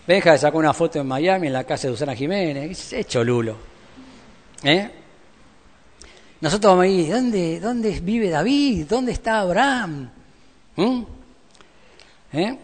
Benja 0.07 0.37
sacó 0.37 0.59
una 0.59 0.75
foto 0.75 1.01
en 1.01 1.07
Miami, 1.07 1.47
en 1.47 1.55
la 1.55 1.65
casa 1.65 1.89
de 1.89 1.95
Susana 1.95 2.15
Jiménez. 2.15 2.93
Es 2.93 3.07
cholulo. 3.07 3.57
¿Eh? 4.63 4.91
Nosotros 6.39 6.71
vamos 6.71 6.85
ahí, 6.85 7.07
¿dónde, 7.07 7.61
dónde 7.61 7.99
vive 8.01 8.29
David? 8.29 8.85
¿Dónde 8.87 9.13
está 9.13 9.41
Abraham? 9.41 10.11
¿Mm? 10.77 11.03
¿Eh? 12.35 12.59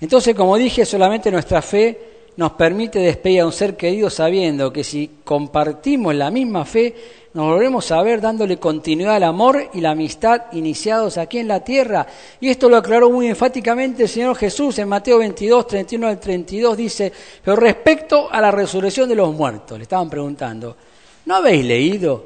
Entonces, 0.00 0.34
como 0.34 0.56
dije, 0.56 0.84
solamente 0.84 1.30
nuestra 1.30 1.62
fe 1.62 2.32
nos 2.36 2.52
permite 2.52 2.98
despedir 2.98 3.42
a 3.42 3.46
un 3.46 3.52
ser 3.52 3.76
querido 3.76 4.10
sabiendo 4.10 4.72
que 4.72 4.82
si 4.82 5.10
compartimos 5.22 6.12
la 6.16 6.32
misma 6.32 6.64
fe, 6.64 6.94
nos 7.34 7.46
volvemos 7.46 7.90
a 7.92 8.02
ver 8.02 8.20
dándole 8.20 8.58
continuidad 8.58 9.16
al 9.16 9.24
amor 9.24 9.70
y 9.74 9.80
la 9.80 9.90
amistad 9.90 10.44
iniciados 10.52 11.18
aquí 11.18 11.38
en 11.38 11.48
la 11.48 11.60
tierra. 11.60 12.06
Y 12.40 12.48
esto 12.48 12.68
lo 12.68 12.78
aclaró 12.78 13.10
muy 13.10 13.26
enfáticamente 13.26 14.04
el 14.04 14.08
Señor 14.08 14.36
Jesús 14.36 14.78
en 14.78 14.88
Mateo 14.88 15.18
22, 15.18 15.66
31 15.66 16.08
al 16.08 16.18
32, 16.18 16.76
dice, 16.76 17.12
pero 17.44 17.56
respecto 17.56 18.28
a 18.30 18.40
la 18.40 18.50
resurrección 18.50 19.08
de 19.08 19.14
los 19.14 19.34
muertos, 19.34 19.76
le 19.76 19.82
estaban 19.82 20.08
preguntando, 20.08 20.76
¿no 21.26 21.36
habéis 21.36 21.64
leído 21.64 22.24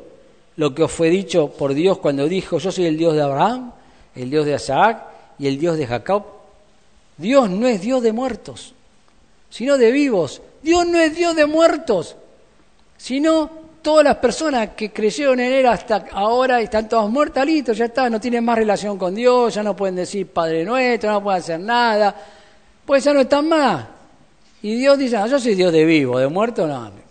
lo 0.57 0.75
que 0.75 0.85
os 0.85 0.93
fue 0.93 1.11
dicho 1.11 1.49
por 1.49 1.75
Dios 1.75 1.99
cuando 1.99 2.29
dijo, 2.29 2.59
yo 2.59 2.71
soy 2.71 2.87
el 2.87 2.97
Dios 2.97 3.15
de 3.15 3.23
Abraham, 3.23 3.73
el 4.15 4.31
Dios 4.31 4.47
de 4.47 4.55
Isaac 4.55 5.05
y 5.39 5.49
el 5.49 5.59
Dios 5.59 5.77
de 5.79 5.87
Jacob? 5.87 6.25
Dios 7.17 7.51
no 7.51 7.67
es 7.67 7.81
Dios 7.81 8.03
de 8.03 8.13
muertos, 8.13 8.75
sino 9.51 9.79
de 9.79 9.91
vivos. 9.91 10.43
Dios 10.63 10.87
no 10.87 10.99
es 10.99 11.15
Dios 11.15 11.35
de 11.35 11.47
muertos, 11.47 12.17
sino 12.97 13.62
todas 13.83 14.05
las 14.05 14.17
personas 14.17 14.71
que 14.71 14.91
creyeron 14.93 15.41
en 15.41 15.53
Él 15.53 15.67
hasta 15.67 16.07
ahora 16.13 16.61
están 16.61 16.89
todas 16.89 17.11
muertas, 17.11 17.45
listo, 17.45 17.73
ya 17.73 17.87
está, 17.87 18.09
no 18.09 18.21
tienen 18.21 18.45
más 18.45 18.57
relación 18.57 18.97
con 18.97 19.15
Dios, 19.15 19.55
ya 19.55 19.63
no 19.63 19.77
pueden 19.77 19.97
decir 19.97 20.29
Padre 20.29 20.65
Nuestro, 20.65 21.11
no 21.11 21.23
pueden 21.23 21.41
hacer 21.41 21.61
nada, 21.61 22.15
pues 22.87 23.05
ya 23.05 23.13
no 23.13 23.21
están 23.21 23.49
más. 23.49 23.85
Y 24.63 24.77
Dios 24.77 24.97
dice, 24.97 25.19
no, 25.19 25.27
yo 25.27 25.41
soy 25.41 25.55
Dios 25.55 25.73
de 25.73 25.85
vivo, 25.85 26.19
de 26.19 26.29
muerto 26.29 26.67
no. 26.67 27.03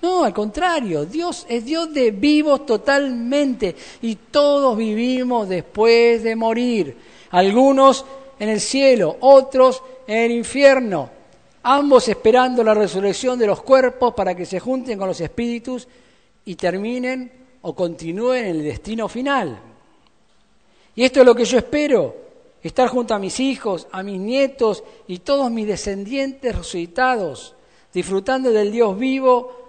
No, 0.00 0.24
al 0.24 0.34
contrario, 0.34 1.06
Dios 1.06 1.46
es 1.48 1.64
Dios 1.64 1.92
de 1.94 2.10
vivos 2.10 2.66
totalmente 2.66 3.74
y 4.02 4.16
todos 4.16 4.76
vivimos 4.76 5.48
después 5.48 6.22
de 6.22 6.36
morir. 6.36 6.96
Algunos 7.30 8.04
en 8.38 8.50
el 8.50 8.60
cielo, 8.60 9.16
otros 9.20 9.82
en 10.06 10.18
el 10.18 10.32
infierno, 10.32 11.08
ambos 11.62 12.06
esperando 12.08 12.62
la 12.62 12.74
resurrección 12.74 13.38
de 13.38 13.46
los 13.46 13.62
cuerpos 13.62 14.12
para 14.12 14.34
que 14.34 14.44
se 14.44 14.60
junten 14.60 14.98
con 14.98 15.08
los 15.08 15.20
espíritus 15.20 15.88
y 16.44 16.54
terminen 16.56 17.30
o 17.62 17.74
continúen 17.74 18.44
en 18.44 18.56
el 18.56 18.64
destino 18.64 19.08
final. 19.08 19.58
Y 20.94 21.02
esto 21.02 21.20
es 21.20 21.26
lo 21.26 21.34
que 21.34 21.44
yo 21.44 21.58
espero, 21.58 22.14
estar 22.62 22.88
junto 22.88 23.14
a 23.14 23.18
mis 23.18 23.40
hijos, 23.40 23.88
a 23.90 24.02
mis 24.02 24.20
nietos 24.20 24.84
y 25.06 25.18
todos 25.18 25.50
mis 25.50 25.66
descendientes 25.66 26.54
resucitados, 26.54 27.54
disfrutando 27.92 28.50
del 28.50 28.70
Dios 28.70 28.98
vivo 28.98 29.64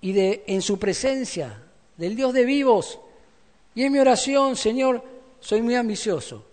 y 0.00 0.12
de 0.12 0.44
en 0.46 0.62
su 0.62 0.78
presencia, 0.78 1.62
del 1.96 2.14
Dios 2.14 2.32
de 2.32 2.44
vivos. 2.44 3.00
Y 3.74 3.84
en 3.84 3.92
mi 3.92 3.98
oración, 3.98 4.56
Señor, 4.56 5.02
soy 5.40 5.62
muy 5.62 5.74
ambicioso. 5.74 6.44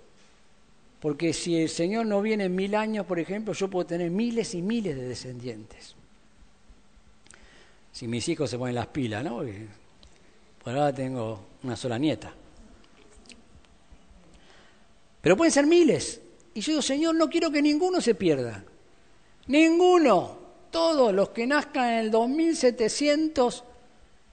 Porque 1.00 1.34
si 1.34 1.58
el 1.58 1.70
Señor 1.70 2.06
no 2.06 2.22
viene 2.22 2.46
en 2.46 2.56
mil 2.56 2.74
años, 2.74 3.06
por 3.06 3.20
ejemplo, 3.20 3.54
yo 3.54 3.70
puedo 3.70 3.86
tener 3.86 4.10
miles 4.10 4.56
y 4.56 4.62
miles 4.62 4.96
de 4.96 5.08
descendientes. 5.08 5.95
Si 7.96 8.10
mis 8.10 8.28
hijos 8.28 8.50
se 8.50 8.58
ponen 8.58 8.76
las 8.76 8.88
pilas, 8.88 9.24
¿no? 9.24 9.42
por 10.62 10.74
ahora 10.74 10.94
tengo 10.94 11.40
una 11.64 11.78
sola 11.78 11.98
nieta. 11.98 12.34
Pero 15.22 15.38
pueden 15.38 15.54
ser 15.54 15.66
miles. 15.66 16.20
Y 16.54 16.60
yo 16.60 16.74
digo, 16.74 16.82
Señor, 16.82 17.16
no 17.16 17.30
quiero 17.30 17.50
que 17.50 17.62
ninguno 17.62 18.02
se 18.02 18.14
pierda. 18.14 18.66
Ninguno. 19.48 20.38
Todos 20.72 21.14
los 21.14 21.30
que 21.30 21.48
nazcan 21.48 21.86
en 21.86 22.00
el 22.00 22.12
2700, 22.12 23.64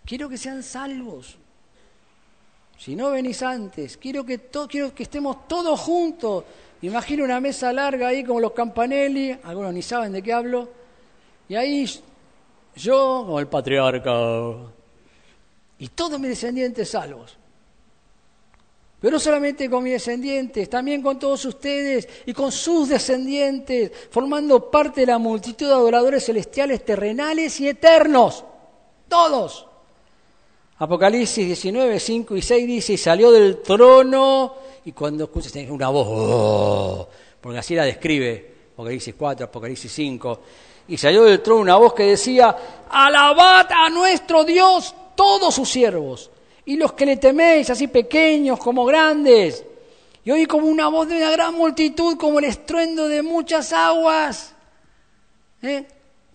quiero 0.05 0.29
que 0.29 0.39
sean 0.39 0.65
salvos. 0.65 1.37
Si 2.77 2.97
no 2.97 3.13
venís 3.13 3.45
antes, 3.45 3.97
quiero 3.97 4.27
que, 4.27 4.41
quiero 4.69 4.93
que 4.93 5.05
estemos 5.05 5.47
todos 5.47 5.79
juntos. 5.79 6.43
Imagino 6.81 7.23
una 7.23 7.39
mesa 7.39 7.73
larga 7.73 8.09
ahí 8.09 8.25
como 8.25 8.41
los 8.41 8.55
campanelli, 8.55 9.39
algunos 9.45 9.73
ni 9.73 9.83
saben 9.83 10.11
de 10.11 10.21
qué 10.21 10.33
hablo, 10.33 10.69
y 11.49 11.55
ahí 11.55 11.89
yo 12.77 13.25
como 13.27 13.41
el 13.41 13.49
patriarca 13.49 14.13
y 15.79 15.89
todos 15.89 16.19
mis 16.19 16.31
descendientes 16.31 16.89
salvos. 16.91 17.37
Pero 19.01 19.13
no 19.13 19.19
solamente 19.19 19.69
con 19.69 19.83
mis 19.83 19.95
descendientes, 19.95 20.71
también 20.71 21.03
con 21.03 21.19
todos 21.19 21.45
ustedes 21.45 22.09
y 22.25 22.33
con 22.33 22.53
sus 22.53 22.89
descendientes, 22.89 23.91
formando 24.11 24.71
parte 24.71 25.01
de 25.01 25.09
la 25.09 25.19
multitud 25.19 25.67
de 25.67 25.73
adoradores 25.73 26.25
celestiales, 26.25 26.85
terrenales 26.85 27.59
y 27.61 27.69
eternos. 27.69 28.45
Todos. 29.09 29.67
Apocalipsis 30.79 31.47
19, 31.47 31.99
5 31.99 32.37
y 32.37 32.43
6 32.43 32.67
dice, 32.67 32.97
salió 32.97 33.33
del 33.33 33.61
trono, 33.61 34.55
y 34.85 34.93
cuando 34.93 35.25
escuchas 35.25 35.55
una 35.69 35.89
voz, 35.89 36.07
oh", 36.09 37.09
porque 37.41 37.59
así 37.59 37.75
la 37.75 37.85
describe, 37.85 38.55
Apocalipsis 38.73 39.15
4, 39.17 39.47
Apocalipsis 39.47 39.93
5, 39.93 40.41
y 40.89 40.97
salió 40.97 41.25
del 41.25 41.43
trono 41.43 41.61
una 41.61 41.77
voz 41.77 41.95
que 41.95 42.05
decía, 42.05 42.57
alabad 42.89 43.67
a 43.71 43.89
nuestro 43.91 44.45
Dios 44.45 44.95
todos 45.15 45.55
sus 45.55 45.69
siervos 45.69 46.31
y 46.65 46.77
los 46.77 46.93
que 46.93 47.07
le 47.07 47.17
teméis, 47.17 47.71
así 47.71 47.89
pequeños 47.89 48.59
como 48.59 48.85
grandes. 48.85 49.65
Y 50.25 50.31
oí 50.31 50.47
como 50.47 50.69
una 50.69 50.89
voz 50.89 51.09
de 51.09 51.17
una 51.17 51.31
gran 51.31 51.55
multitud, 51.55 52.17
como 52.17 52.39
el 52.39 52.45
estruendo 52.45 53.09
de 53.09 53.23
muchas 53.23 53.73
aguas. 53.73 54.55
¿Eh? 55.63 55.85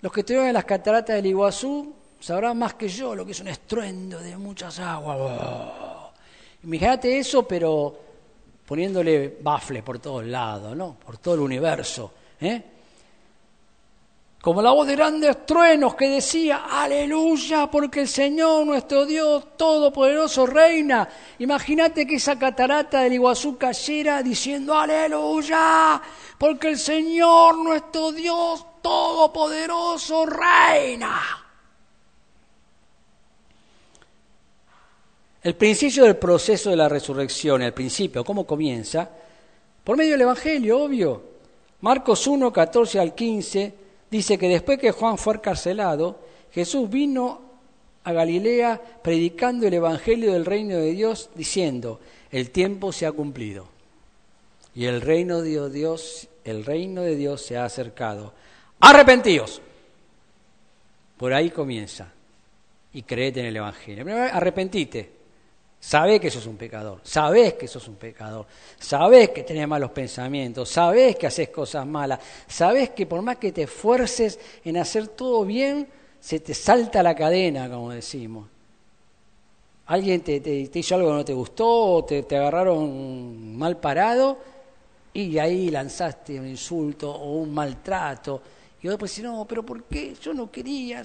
Los 0.02 0.12
que 0.12 0.22
estuvieron 0.22 0.48
en 0.48 0.54
las 0.54 0.66
cataratas 0.66 1.16
del 1.16 1.28
Iguazú 1.28 1.94
sabrán 2.20 2.58
más 2.58 2.74
que 2.74 2.90
yo 2.90 3.16
lo 3.16 3.26
que 3.26 3.32
es 3.32 3.40
un 3.40 3.48
estruendo 3.48 4.20
de 4.20 4.36
muchas 4.36 4.80
aguas. 4.80 6.12
Imagínate 6.64 7.18
eso, 7.18 7.48
pero 7.48 7.98
poniéndole 8.66 9.38
bafles 9.40 9.84
por 9.84 10.00
todos 10.00 10.26
lados, 10.26 10.76
¿no? 10.76 10.98
Por 11.06 11.18
todo 11.18 11.36
el 11.36 11.42
universo. 11.42 12.12
¿eh? 12.42 12.62
Como 14.48 14.62
la 14.62 14.72
voz 14.72 14.88
de 14.88 14.96
grandes 14.96 15.46
truenos 15.46 15.94
que 15.96 16.08
decía, 16.08 16.68
aleluya, 16.72 17.70
porque 17.70 18.00
el 18.00 18.08
Señor 18.08 18.66
nuestro 18.66 19.06
Dios 19.06 19.58
Todopoderoso 19.58 20.46
reina. 20.46 21.06
Imagínate 21.40 22.08
que 22.08 22.16
esa 22.16 22.40
catarata 22.40 23.02
del 23.02 23.12
Iguazú 23.12 23.58
cayera 23.58 24.24
diciendo, 24.24 24.74
aleluya, 24.74 26.02
porque 26.38 26.70
el 26.70 26.78
Señor 26.78 27.58
nuestro 27.58 28.14
Dios 28.14 28.66
Todopoderoso 28.82 30.26
reina. 30.26 31.20
El 35.44 35.56
principio 35.58 36.06
del 36.06 36.16
proceso 36.16 36.70
de 36.70 36.78
la 36.78 36.88
resurrección, 36.88 37.64
el 37.64 37.74
principio, 37.74 38.24
¿cómo 38.24 38.48
comienza? 38.48 39.10
Por 39.84 39.98
medio 39.98 40.14
del 40.14 40.22
Evangelio, 40.22 40.84
obvio. 40.84 41.24
Marcos 41.82 42.26
1, 42.26 42.54
14 42.54 42.98
al 42.98 43.14
15 43.14 43.87
dice 44.10 44.38
que 44.38 44.48
después 44.48 44.80
que 44.80 44.92
Juan 44.92 45.18
fue 45.18 45.36
encarcelado, 45.36 46.20
Jesús 46.52 46.90
vino 46.90 47.42
a 48.04 48.14
Galilea 48.14 48.82
predicando 49.04 49.68
el 49.68 49.74
Evangelio 49.74 50.34
del 50.34 50.46
reino 50.46 50.76
de 50.78 50.92
Dios, 50.92 51.30
diciendo, 51.36 52.00
el 52.32 52.52
tiempo 52.52 52.92
se 52.92 53.06
ha 53.06 53.12
cumplido 53.12 53.68
y 54.76 54.86
el 54.86 55.02
reino 55.02 55.42
de 55.42 55.70
Dios 55.70 56.28
el 56.48 56.64
reino 56.64 57.02
de 57.02 57.16
Dios 57.18 57.42
se 57.42 57.58
ha 57.58 57.66
acercado. 57.66 58.34
Arrepentíos. 58.80 59.62
Por 61.18 61.34
ahí 61.34 61.50
comienza. 61.50 62.14
Y 62.94 63.04
creete 63.04 63.42
en 63.42 63.48
el 63.48 63.58
Evangelio. 63.58 64.06
Primero, 64.06 64.34
arrepentite. 64.34 65.17
Sabés 65.80 66.20
que 66.20 66.32
sos 66.32 66.46
un 66.48 66.58
pecador, 66.58 67.00
sabés 67.04 67.54
que 67.54 67.68
sos 67.68 67.88
un 67.88 67.96
pecador, 67.96 68.46
sabés 68.80 69.30
que 69.30 69.44
tenés 69.44 69.68
malos 69.68 69.92
pensamientos, 69.92 70.70
sabés 70.70 71.16
que 71.16 71.28
haces 71.28 71.50
cosas 71.50 71.86
malas, 71.86 72.20
sabés 72.48 72.90
que 72.90 73.06
por 73.06 73.22
más 73.22 73.38
que 73.38 73.52
te 73.52 73.64
esfuerces 73.64 74.40
en 74.66 74.78
hacer 74.78 75.08
todo 75.10 75.46
bien, 75.46 75.88
se 76.20 76.40
te 76.40 76.54
salta 76.54 77.04
la 77.04 77.16
cadena, 77.16 77.70
como 77.70 77.92
decimos. 77.92 78.48
Alguien 79.86 80.22
te, 80.22 80.42
te, 80.42 80.80
hizo 80.80 80.96
algo 80.96 81.10
que 81.10 81.14
no 81.14 81.26
te 81.26 81.34
gustó, 81.34 81.68
o 81.68 82.04
te, 82.04 82.24
te 82.24 82.36
agarraron 82.36 83.56
mal 83.56 83.78
parado, 83.78 84.40
y 85.14 85.38
ahí 85.38 85.70
lanzaste 85.70 86.40
un 86.40 86.48
insulto 86.48 87.10
o 87.10 87.38
un 87.38 87.54
maltrato. 87.54 88.42
Y 88.82 88.88
después 88.88 89.12
decís, 89.12 89.24
no, 89.24 89.46
pero 89.46 89.64
¿por 89.64 89.84
qué? 89.84 90.16
Yo 90.22 90.34
no 90.34 90.52
quería. 90.52 91.04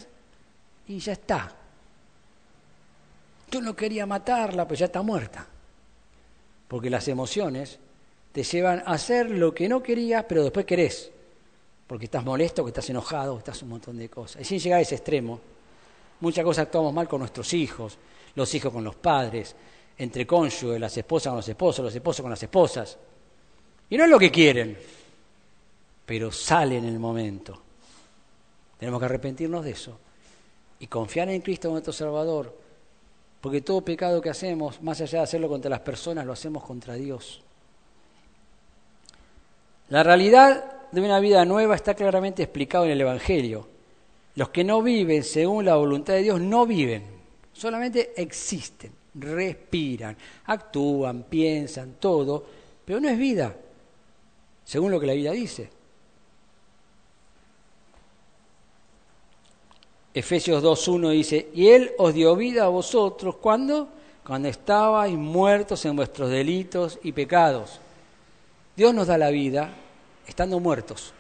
Y 0.89 0.99
ya 0.99 1.13
está, 1.13 1.55
yo 3.53 3.61
no 3.61 3.77
quería 3.77 4.07
matarla, 4.07 4.67
pero 4.67 4.79
ya 4.79 4.87
está 4.87 5.03
muerta. 5.03 5.47
Porque 6.67 6.89
las 6.89 7.07
emociones 7.07 7.79
te 8.33 8.43
llevan 8.43 8.83
a 8.87 8.93
hacer 8.93 9.31
lo 9.31 9.53
que 9.53 9.69
no 9.69 9.83
querías, 9.83 10.25
pero 10.27 10.43
después 10.43 10.65
querés. 10.65 11.13
Porque 11.87 12.07
estás 12.07 12.25
molesto, 12.25 12.65
que 12.65 12.71
estás 12.71 12.89
enojado, 12.89 13.35
que 13.35 13.41
estás 13.41 13.63
un 13.63 13.69
montón 13.69 13.99
de 13.99 14.09
cosas. 14.09 14.41
Y 14.41 14.45
sin 14.47 14.59
llegar 14.59 14.79
a 14.79 14.83
ese 14.83 14.95
extremo, 14.95 15.39
muchas 16.21 16.45
cosas 16.45 16.65
actuamos 16.65 16.95
mal 16.95 17.07
con 17.07 17.19
nuestros 17.21 17.53
hijos, 17.53 17.99
los 18.35 18.55
hijos 18.55 18.73
con 18.73 18.83
los 18.83 18.95
padres, 18.97 19.55
entre 19.99 20.27
cónyuges, 20.27 20.81
las 20.81 20.97
esposas 20.97 21.31
con 21.31 21.37
los 21.37 21.49
esposos, 21.49 21.85
los 21.85 21.95
esposos 21.95 22.23
con 22.23 22.31
las 22.31 22.43
esposas. 22.43 22.97
Y 23.91 23.99
no 23.99 24.05
es 24.05 24.11
lo 24.11 24.19
que 24.19 24.31
quieren, 24.31 24.79
pero 26.07 26.33
sale 26.33 26.79
en 26.79 26.87
el 26.87 26.99
momento. 26.99 27.61
Tenemos 28.79 28.99
que 28.99 29.05
arrepentirnos 29.05 29.63
de 29.63 29.73
eso 29.73 29.99
y 30.81 30.87
confiar 30.87 31.29
en 31.29 31.43
Cristo 31.43 31.71
nuestro 31.71 31.93
Salvador 31.93 32.62
porque 33.43 33.61
todo 33.61 33.81
pecado 33.81 34.23
que 34.23 34.31
hacemos, 34.31 34.81
más 34.83 35.01
allá 35.01 35.19
de 35.19 35.25
hacerlo 35.25 35.49
contra 35.49 35.69
las 35.69 35.81
personas, 35.81 36.25
lo 36.25 36.33
hacemos 36.33 36.63
contra 36.63 36.95
Dios. 36.95 37.43
La 39.89 40.05
realidad 40.05 40.89
de 40.93 41.01
una 41.01 41.19
vida 41.19 41.45
nueva 41.45 41.75
está 41.75 41.95
claramente 41.95 42.45
explicado 42.45 42.85
en 42.85 42.93
el 42.93 43.01
Evangelio. 43.01 43.67
Los 44.37 44.51
que 44.51 44.63
no 44.63 44.81
viven 44.81 45.25
según 45.25 45.65
la 45.65 45.75
voluntad 45.75 46.15
de 46.15 46.23
Dios 46.23 46.41
no 46.41 46.67
viven, 46.67 47.03
solamente 47.53 48.13
existen, 48.17 48.93
respiran, 49.17 50.17
actúan, 50.47 51.25
piensan, 51.25 51.97
todo, 51.99 52.47
pero 52.85 53.01
no 53.01 53.09
es 53.09 53.19
vida, 53.19 53.57
según 54.65 54.93
lo 54.93 55.01
que 55.01 55.07
la 55.09 55.15
vida 55.15 55.33
dice. 55.33 55.69
Efesios 60.15 60.63
2.1 60.63 61.11
dice, 61.11 61.49
y 61.55 61.69
Él 61.69 61.93
os 61.97 62.13
dio 62.13 62.37
vida 62.37 62.65
a 62.65 62.69
vosotros, 62.69 63.37
¿cuándo? 63.37 63.89
Cuando 64.27 64.49
estabais 64.49 65.15
muertos 65.15 65.85
en 65.87 65.97
vuestros 65.97 66.29
delitos 66.29 66.99
y 67.03 67.13
pecados. 67.13 67.81
Dios 68.77 68.95
nos 68.95 69.07
da 69.07 69.17
la 69.17 69.31
vida 69.31 69.73
estando 70.27 70.61
muertos. 70.61 71.15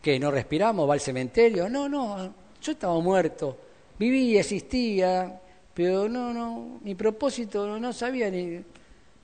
¿Qué? 0.00 0.18
¿No 0.18 0.30
respiramos? 0.30 0.88
¿Va 0.88 0.94
al 0.94 1.00
cementerio? 1.00 1.68
No, 1.68 1.88
no, 1.88 2.32
yo 2.60 2.72
estaba 2.72 2.98
muerto, 3.00 3.56
vivía, 3.98 4.40
existía, 4.40 5.40
pero 5.74 6.08
no, 6.08 6.32
no, 6.32 6.80
mi 6.82 6.94
propósito 6.94 7.78
no, 7.78 7.92
sabía, 7.92 8.30
ni, 8.30 8.60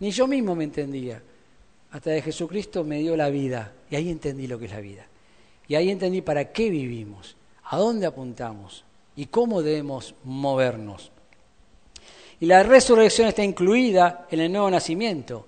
ni 0.00 0.11
yo 0.11 0.27
mismo 0.27 0.57
me 0.57 0.65
entendía. 0.65 1.23
Hasta 1.93 2.12
que 2.15 2.23
Jesucristo 2.23 2.83
me 2.83 2.99
dio 2.99 3.17
la 3.17 3.31
vida, 3.31 3.73
y 3.88 3.97
ahí 3.97 4.11
entendí 4.11 4.49
lo 4.49 4.59
que 4.59 4.67
es 4.67 4.73
la 4.73 4.81
vida. 4.81 5.07
Y 5.69 5.77
ahí 5.77 5.91
entendí 5.91 6.23
para 6.23 6.53
qué 6.53 6.71
vivimos 6.71 7.38
a 7.70 7.76
dónde 7.76 8.07
apuntamos 8.07 8.85
y 9.16 9.26
cómo 9.26 9.62
debemos 9.62 10.14
movernos. 10.24 11.11
Y 12.40 12.46
la 12.46 12.62
resurrección 12.62 13.28
está 13.28 13.42
incluida 13.42 14.26
en 14.31 14.40
el 14.40 14.52
nuevo 14.52 14.70
nacimiento, 14.70 15.46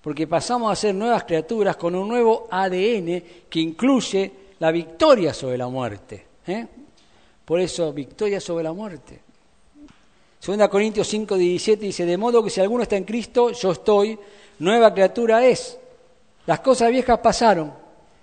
porque 0.00 0.26
pasamos 0.26 0.72
a 0.72 0.76
ser 0.76 0.94
nuevas 0.94 1.24
criaturas 1.24 1.76
con 1.76 1.94
un 1.94 2.08
nuevo 2.08 2.48
ADN 2.50 3.22
que 3.48 3.60
incluye 3.60 4.32
la 4.58 4.70
victoria 4.72 5.34
sobre 5.34 5.58
la 5.58 5.68
muerte. 5.68 6.26
¿eh? 6.46 6.66
Por 7.44 7.60
eso, 7.60 7.92
victoria 7.92 8.40
sobre 8.40 8.64
la 8.64 8.72
muerte. 8.72 9.20
Segunda 10.38 10.68
Corintios 10.68 11.06
5, 11.06 11.36
17 11.36 11.84
dice, 11.84 12.06
de 12.06 12.16
modo 12.16 12.42
que 12.42 12.48
si 12.48 12.60
alguno 12.60 12.82
está 12.82 12.96
en 12.96 13.04
Cristo, 13.04 13.50
yo 13.52 13.72
estoy, 13.72 14.18
nueva 14.58 14.92
criatura 14.94 15.44
es. 15.44 15.78
Las 16.46 16.60
cosas 16.60 16.90
viejas 16.90 17.18
pasaron, 17.18 17.72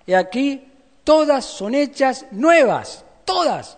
y 0.04 0.12
aquí 0.12 0.64
todas 1.04 1.44
son 1.44 1.76
hechas 1.76 2.26
nuevas 2.32 3.04
todas. 3.28 3.76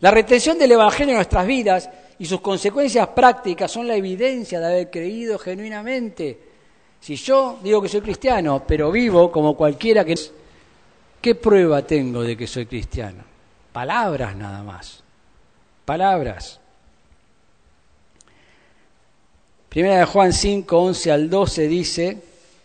La 0.00 0.10
retención 0.10 0.58
del 0.58 0.72
Evangelio 0.72 1.12
en 1.12 1.16
nuestras 1.16 1.46
vidas 1.46 1.88
y 2.18 2.26
sus 2.26 2.42
consecuencias 2.42 3.08
prácticas 3.08 3.70
son 3.70 3.88
la 3.88 3.96
evidencia 3.96 4.60
de 4.60 4.66
haber 4.66 4.90
creído 4.90 5.38
genuinamente. 5.38 6.38
Si 7.00 7.16
yo 7.16 7.58
digo 7.62 7.80
que 7.80 7.88
soy 7.88 8.02
cristiano, 8.02 8.62
pero 8.66 8.92
vivo 8.92 9.32
como 9.32 9.56
cualquiera 9.56 10.04
que 10.04 10.12
es, 10.12 10.30
¿qué 11.20 11.34
prueba 11.34 11.80
tengo 11.82 12.22
de 12.22 12.36
que 12.36 12.46
soy 12.46 12.66
cristiano? 12.66 13.24
Palabras 13.72 14.36
nada 14.36 14.62
más. 14.62 15.02
Palabras. 15.86 16.60
Primera 19.70 20.00
de 20.00 20.04
Juan 20.04 20.34
5, 20.34 20.78
11 20.78 21.10
al 21.10 21.30
12 21.30 21.68
dice, 21.68 22.22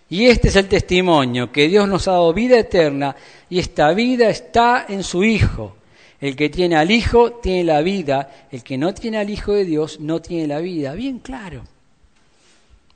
y 0.10 0.26
este 0.28 0.48
es 0.48 0.56
el 0.56 0.68
testimonio, 0.68 1.52
que 1.52 1.68
Dios 1.68 1.88
nos 1.88 2.08
ha 2.08 2.12
dado 2.12 2.34
vida 2.34 2.58
eterna 2.58 3.16
y 3.50 3.60
esta 3.60 3.94
vida 3.94 4.30
está 4.30 4.86
en 4.88 5.04
su 5.04 5.24
Hijo. 5.24 5.76
El 6.20 6.36
que 6.36 6.50
tiene 6.50 6.76
al 6.78 6.90
Hijo 6.90 7.34
tiene 7.34 7.66
la 7.66 7.82
vida, 7.82 8.48
el 8.52 8.64
que 8.64 8.78
no 8.78 8.94
tiene 8.94 9.18
al 9.18 9.30
Hijo 9.30 9.54
de 9.54 9.66
Dios 9.66 10.00
no 10.00 10.22
tiene 10.22 10.48
la 10.48 10.60
vida. 10.60 10.94
Bien 10.94 11.20
claro. 11.20 11.64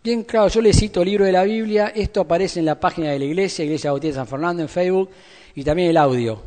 Bien 0.04 0.24
claro, 0.24 0.48
yo 0.48 0.62
le 0.62 0.74
cito 0.74 1.02
el 1.02 1.10
libro 1.10 1.26
de 1.26 1.32
la 1.32 1.44
Biblia, 1.44 1.92
esto 1.94 2.22
aparece 2.22 2.60
en 2.60 2.66
la 2.66 2.80
página 2.80 3.12
de 3.12 3.20
la 3.20 3.26
iglesia, 3.26 3.64
Iglesia 3.64 3.92
Bautista 3.92 4.14
de 4.14 4.26
San 4.26 4.28
Fernando 4.28 4.64
en 4.64 4.70
Facebook, 4.70 5.12
y 5.54 5.64
también 5.64 5.90
el 5.90 5.98
audio, 5.98 6.42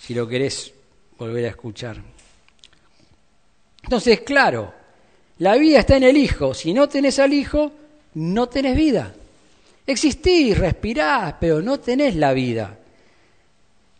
si 0.00 0.14
lo 0.14 0.26
querés 0.26 0.72
volver 1.16 1.44
a 1.44 1.48
escuchar. 1.48 2.02
Entonces, 3.84 4.22
claro, 4.22 4.74
la 5.38 5.56
vida 5.56 5.78
está 5.78 5.96
en 5.96 6.04
el 6.04 6.16
Hijo. 6.16 6.54
Si 6.54 6.74
no 6.74 6.88
tenés 6.88 7.20
al 7.20 7.32
Hijo, 7.32 7.70
no 8.14 8.48
tenés 8.48 8.76
vida. 8.76 9.14
Existís, 9.86 10.56
respirás, 10.56 11.34
pero 11.40 11.60
no 11.60 11.80
tenés 11.80 12.14
la 12.16 12.32
vida. 12.32 12.78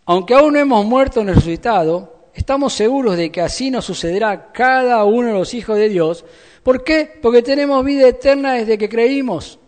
Aunque 0.07 0.35
aún 0.35 0.55
no 0.55 0.59
hemos 0.59 0.85
muerto 0.85 1.23
ni 1.23 1.33
resucitado, 1.33 2.27
estamos 2.35 2.73
seguros 2.73 3.17
de 3.17 3.31
que 3.31 3.41
así 3.41 3.71
nos 3.71 3.85
sucederá 3.85 4.31
a 4.31 4.53
cada 4.53 5.05
uno 5.05 5.29
de 5.29 5.35
los 5.35 5.55
hijos 5.55 5.77
de 5.77 5.89
Dios. 5.89 6.25
¿Por 6.63 6.85
qué? 6.85 7.19
Porque 7.21 7.43
tenemos 7.43 7.85
vida 7.85 8.09
eterna 8.09 8.55
desde 8.55 8.79
que 8.79 8.89
creímos. 8.89 9.59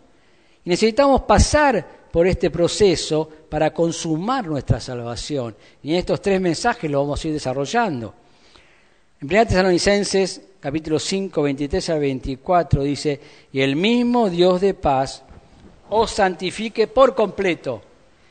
Y 0.65 0.69
necesitamos 0.69 1.21
pasar 1.21 1.85
por 2.11 2.27
este 2.27 2.51
proceso 2.51 3.27
para 3.49 3.73
consumar 3.73 4.45
nuestra 4.45 4.79
salvación. 4.79 5.55
Y 5.81 5.91
en 5.91 5.97
estos 5.97 6.21
tres 6.21 6.39
mensajes 6.39 6.89
lo 6.89 7.01
vamos 7.01 7.23
a 7.23 7.27
ir 7.27 7.33
desarrollando. 7.33 8.13
En 9.19 9.27
1 9.27 9.47
Tesalonicenses, 9.47 10.41
capítulo 10.63 10.97
5, 10.97 11.41
23 11.41 11.89
al 11.89 11.99
24, 11.99 12.83
dice, 12.83 13.19
y 13.51 13.59
el 13.59 13.75
mismo 13.75 14.29
Dios 14.29 14.61
de 14.61 14.73
paz 14.73 15.21
os 15.89 16.09
santifique 16.09 16.87
por 16.87 17.13
completo 17.13 17.81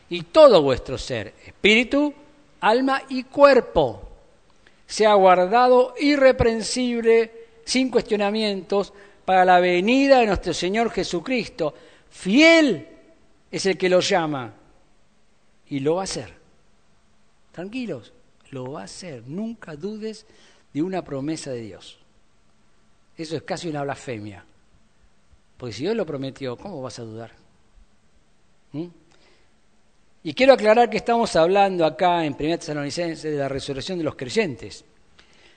y 0.09 0.23
todo 0.23 0.63
vuestro 0.63 0.97
ser, 0.97 1.35
espíritu, 1.45 2.15
alma 2.61 3.03
y 3.11 3.25
cuerpo, 3.25 4.09
sea 4.87 5.13
guardado 5.13 5.93
irreprensible, 6.01 7.49
sin 7.67 7.91
cuestionamientos, 7.91 8.95
para 9.27 9.45
la 9.45 9.61
venida 9.61 10.21
de 10.21 10.27
nuestro 10.29 10.55
Señor 10.55 10.91
Jesucristo. 10.91 11.75
Fiel 12.09 12.89
es 13.51 13.67
el 13.67 13.77
que 13.77 13.91
lo 13.91 14.01
llama 14.01 14.55
y 15.69 15.81
lo 15.81 15.97
va 15.97 16.01
a 16.01 16.05
hacer. 16.05 16.33
Tranquilos, 17.53 18.15
lo 18.53 18.73
va 18.73 18.81
a 18.81 18.85
hacer. 18.85 19.23
Nunca 19.27 19.77
dudes 19.77 20.25
de 20.73 20.81
una 20.81 21.05
promesa 21.05 21.51
de 21.51 21.61
Dios. 21.61 22.02
Eso 23.17 23.37
es 23.37 23.43
casi 23.43 23.69
una 23.69 23.83
blasfemia. 23.83 24.45
Porque 25.57 25.73
si 25.73 25.83
Dios 25.83 25.97
lo 25.97 26.07
prometió, 26.07 26.57
¿cómo 26.57 26.83
vas 26.83 26.99
a 26.99 27.03
dudar? 27.03 27.31
¿Mm? 28.73 28.87
Y 30.25 30.35
quiero 30.35 30.53
aclarar 30.53 30.89
que 30.89 30.99
estamos 30.99 31.35
hablando 31.35 31.85
acá 31.85 32.25
en 32.25 32.37
1 32.39 32.59
Tesalonicenses 32.59 33.33
de 33.33 33.39
la 33.39 33.49
resurrección 33.49 33.99
de 33.99 34.05
los 34.05 34.15
creyentes, 34.15 34.85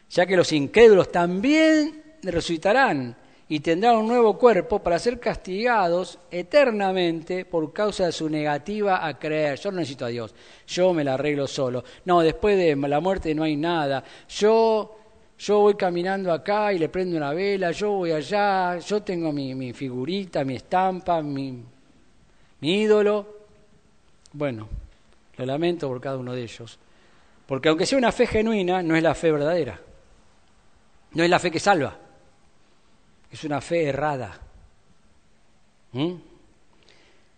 ya 0.10 0.26
que 0.26 0.36
los 0.36 0.52
incrédulos 0.52 1.12
también 1.12 2.04
resucitarán 2.24 3.16
y 3.48 3.60
tendrán 3.60 3.98
un 3.98 4.08
nuevo 4.08 4.38
cuerpo 4.38 4.80
para 4.80 4.98
ser 4.98 5.20
castigados 5.20 6.18
eternamente 6.32 7.46
por 7.46 7.72
causa 7.72 8.08
de 8.08 8.12
su 8.12 8.28
negativa 8.28 9.06
a 9.06 9.20
creer. 9.20 9.60
Yo 9.60 9.72
no 9.72 9.78
necesito 9.78 10.06
a 10.06 10.10
Dios, 10.10 10.34
yo 10.66 10.94
me 10.94 11.04
la 11.04 11.14
arreglo 11.14 11.46
solo. 11.46 11.84
No, 12.06 12.22
después 12.22 12.58
de 12.58 12.76
la 12.76 13.00
muerte 13.00 13.36
no 13.36 13.44
hay 13.44 13.56
nada. 13.56 14.04
Yo, 14.30 14.98
yo 15.38 15.60
voy 15.60 15.76
caminando 15.76 16.32
acá 16.32 16.72
y 16.72 16.80
le 16.80 16.90
prendo 16.90 17.18
una 17.18 17.34
vela, 17.34 17.72
yo 17.72 17.92
voy 17.92 18.12
allá, 18.12 18.78
yo 18.80 19.04
tengo 19.04 19.32
mi, 19.32 19.74
figurita, 19.74 20.44
mi 20.44 20.56
estampa, 20.56 21.22
mi, 21.22 21.62
mi 22.62 22.82
ídolo 22.82 23.28
Bueno, 24.32 24.68
lo 25.38 25.46
lamento 25.46 25.88
por 25.88 26.00
cada 26.00 26.18
uno 26.18 26.34
de 26.34 26.44
ellos. 26.44 26.80
Porque 27.46 27.70
aunque 27.70 27.86
sea 27.86 27.98
una 27.98 28.12
fe 28.12 28.28
genuina, 28.28 28.82
no 28.82 28.96
es 28.96 29.04
la 29.04 29.14
fe 29.14 29.32
verdadera. 29.32 29.80
No 31.12 31.24
es 31.24 31.30
la 31.30 31.40
fe 31.40 31.52
que 31.52 31.60
salva. 31.60 31.96
Es 33.32 33.44
una 33.44 33.62
fe 33.62 33.86
errada. 33.86 34.40
¿Mm? 35.92 36.14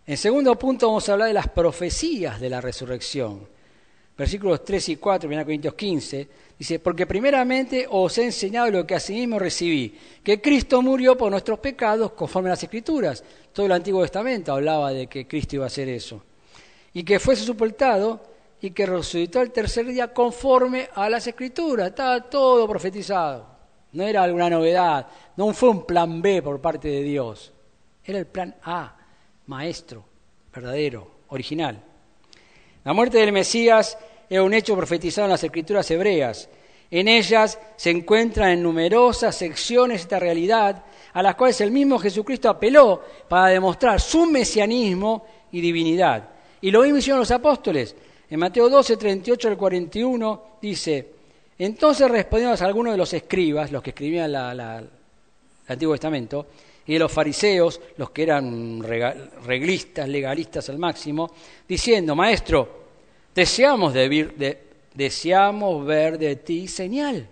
En 0.06 0.18
segundo 0.18 0.58
punto 0.58 0.88
vamos 0.88 1.10
a 1.10 1.14
hablar 1.14 1.28
de 1.28 1.34
las 1.34 1.50
profecías 1.50 2.40
de 2.40 2.50
la 2.50 2.62
resurrección. 2.62 3.48
Versículos 4.18 4.66
3 4.66 4.90
y 4.90 4.96
4, 4.96 5.30
1 5.30 5.44
Corintios 5.44 5.76
15, 5.76 6.28
dice, 6.58 6.80
porque 6.80 7.06
primeramente 7.06 7.86
os 7.88 8.18
he 8.18 8.24
enseñado 8.24 8.72
lo 8.72 8.88
que 8.88 8.96
asimismo 8.96 9.38
recibí, 9.38 9.96
que 10.24 10.42
Cristo 10.42 10.82
murió 10.82 11.16
por 11.16 11.30
nuestros 11.30 11.60
pecados 11.60 12.14
conforme 12.14 12.50
a 12.50 12.54
las 12.54 12.64
Escrituras. 12.64 13.24
Todo 13.54 13.68
el 13.68 13.72
Antiguo 13.74 14.02
Testamento 14.02 14.54
hablaba 14.54 14.92
de 14.92 15.06
que 15.06 15.28
Cristo 15.28 15.58
iba 15.58 15.66
a 15.66 15.68
hacer 15.68 15.88
eso. 15.90 16.24
Y 16.94 17.04
que 17.04 17.20
fuese 17.20 17.46
sepultado 17.46 18.20
y 18.60 18.72
que 18.72 18.88
resucitó 18.88 19.40
el 19.42 19.52
tercer 19.52 19.86
día 19.86 20.12
conforme 20.12 20.90
a 20.96 21.08
las 21.10 21.28
Escrituras. 21.28 21.90
Estaba 21.90 22.22
todo 22.22 22.68
profetizado. 22.68 23.46
No 23.92 24.02
era 24.02 24.24
alguna 24.24 24.50
novedad, 24.50 25.08
no 25.36 25.54
fue 25.54 25.70
un 25.70 25.86
plan 25.86 26.24
B 26.24 26.42
por 26.42 26.60
parte 26.60 26.88
de 26.88 27.04
Dios. 27.04 27.54
Era 28.04 28.18
el 28.18 28.26
plan 28.26 28.56
A, 28.64 28.98
maestro, 29.46 30.04
verdadero, 30.52 31.12
original. 31.28 31.84
La 32.88 32.94
muerte 32.94 33.18
del 33.18 33.34
Mesías 33.34 33.98
era 34.30 34.44
un 34.44 34.54
hecho 34.54 34.74
profetizado 34.74 35.26
en 35.26 35.32
las 35.32 35.44
escrituras 35.44 35.92
hebreas. 35.92 36.48
En 36.90 37.10
ellas 37.10 37.60
se 37.76 37.90
encuentran 37.90 38.52
en 38.52 38.64
numerosas 38.64 39.36
secciones 39.36 40.00
esta 40.00 40.22
realidad 40.22 40.86
a 41.12 41.22
las 41.22 41.36
cuales 41.36 41.60
el 41.60 41.72
mismo 41.72 42.00
Jesucristo 42.00 42.48
apeló 42.48 43.04
para 43.28 43.48
demostrar 43.48 44.00
su 44.00 44.26
mesianismo 44.26 45.26
y 45.52 45.60
divinidad. 45.60 46.30
Y 46.62 46.72
lo 46.72 46.84
mismo 46.84 47.00
hicieron 47.00 47.20
los 47.20 47.32
apóstoles. 47.32 47.94
En 48.30 48.40
Mateo 48.40 48.70
12, 48.70 48.96
38 48.96 49.50
al 49.50 49.58
41 49.58 50.44
dice, 50.62 51.10
entonces 51.60 52.10
respondimos 52.10 52.62
a 52.62 52.68
algunos 52.68 52.94
de 52.94 53.00
los 53.00 53.14
escribas, 53.14 53.70
los 53.70 53.84
que 53.84 53.90
escribían 53.90 54.34
el 54.34 54.90
Antiguo 55.68 55.94
Testamento, 55.94 56.48
y 56.88 56.94
de 56.94 57.00
los 57.00 57.12
fariseos, 57.12 57.82
los 57.98 58.12
que 58.12 58.24
eran 58.24 58.82
reglistas, 58.82 60.08
legalistas 60.08 60.70
al 60.70 60.80
máximo, 60.80 61.34
diciendo, 61.68 62.16
Maestro, 62.16 62.86
deseamos, 63.36 63.94
deseamos 64.94 65.86
ver 65.86 66.18
de 66.18 66.38
ti 66.38 66.68
señal. 66.68 67.28